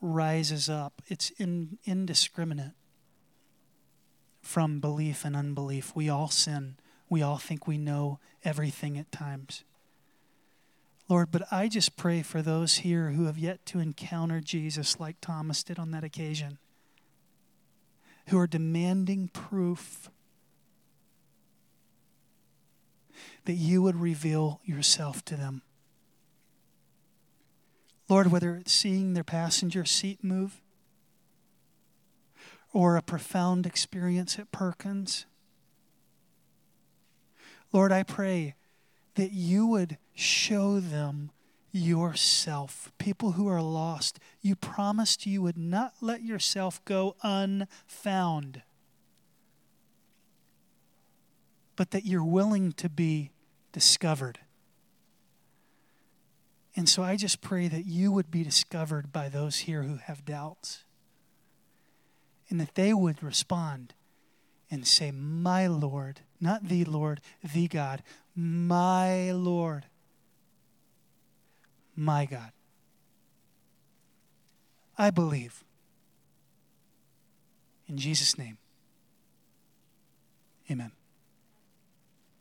rises 0.00 0.68
up, 0.68 1.00
it's 1.08 1.30
in, 1.30 1.78
indiscriminate 1.84 2.72
from 4.42 4.80
belief 4.80 5.24
and 5.24 5.34
unbelief. 5.34 5.96
We 5.96 6.08
all 6.08 6.28
sin. 6.28 6.76
We 7.08 7.22
all 7.22 7.38
think 7.38 7.66
we 7.66 7.78
know 7.78 8.20
everything 8.44 8.98
at 8.98 9.10
times. 9.10 9.64
Lord, 11.08 11.30
but 11.30 11.50
I 11.50 11.68
just 11.68 11.96
pray 11.96 12.22
for 12.22 12.42
those 12.42 12.78
here 12.78 13.10
who 13.10 13.24
have 13.26 13.38
yet 13.38 13.64
to 13.66 13.78
encounter 13.78 14.40
Jesus 14.40 15.00
like 15.00 15.16
Thomas 15.20 15.62
did 15.62 15.78
on 15.78 15.92
that 15.92 16.04
occasion, 16.04 16.58
who 18.28 18.38
are 18.38 18.48
demanding 18.48 19.28
proof 19.28 20.10
that 23.44 23.54
you 23.54 23.82
would 23.82 23.96
reveal 23.96 24.60
yourself 24.64 25.24
to 25.26 25.36
them. 25.36 25.62
Lord, 28.08 28.30
whether 28.30 28.54
it's 28.56 28.72
seeing 28.72 29.14
their 29.14 29.24
passenger 29.24 29.84
seat 29.84 30.22
move 30.22 30.60
or 32.72 32.96
a 32.96 33.02
profound 33.02 33.66
experience 33.66 34.38
at 34.38 34.52
Perkins, 34.52 35.26
Lord, 37.72 37.90
I 37.92 38.04
pray 38.04 38.54
that 39.16 39.32
you 39.32 39.66
would 39.66 39.98
show 40.14 40.78
them 40.78 41.30
yourself. 41.72 42.92
People 42.98 43.32
who 43.32 43.48
are 43.48 43.62
lost, 43.62 44.18
you 44.40 44.56
promised 44.56 45.26
you 45.26 45.42
would 45.42 45.58
not 45.58 45.94
let 46.00 46.22
yourself 46.22 46.82
go 46.84 47.16
unfound, 47.22 48.62
but 51.76 51.90
that 51.92 52.04
you're 52.06 52.24
willing 52.24 52.72
to 52.72 52.88
be 52.88 53.30
discovered. 53.72 54.40
And 56.74 56.88
so 56.88 57.02
I 57.02 57.16
just 57.16 57.40
pray 57.40 57.68
that 57.68 57.86
you 57.86 58.12
would 58.12 58.30
be 58.30 58.42
discovered 58.42 59.12
by 59.12 59.28
those 59.28 59.60
here 59.60 59.82
who 59.82 59.96
have 59.96 60.24
doubts. 60.24 60.84
And 62.48 62.60
that 62.60 62.74
they 62.74 62.92
would 62.92 63.22
respond 63.22 63.94
and 64.70 64.86
say, 64.86 65.10
My 65.10 65.66
Lord, 65.66 66.20
not 66.40 66.68
the 66.68 66.84
Lord, 66.84 67.20
the 67.54 67.66
God, 67.66 68.02
my 68.34 69.32
Lord, 69.32 69.86
my 71.96 72.26
God. 72.26 72.52
I 74.98 75.10
believe. 75.10 75.64
In 77.88 77.96
Jesus' 77.96 78.36
name, 78.36 78.58
amen. 80.70 80.92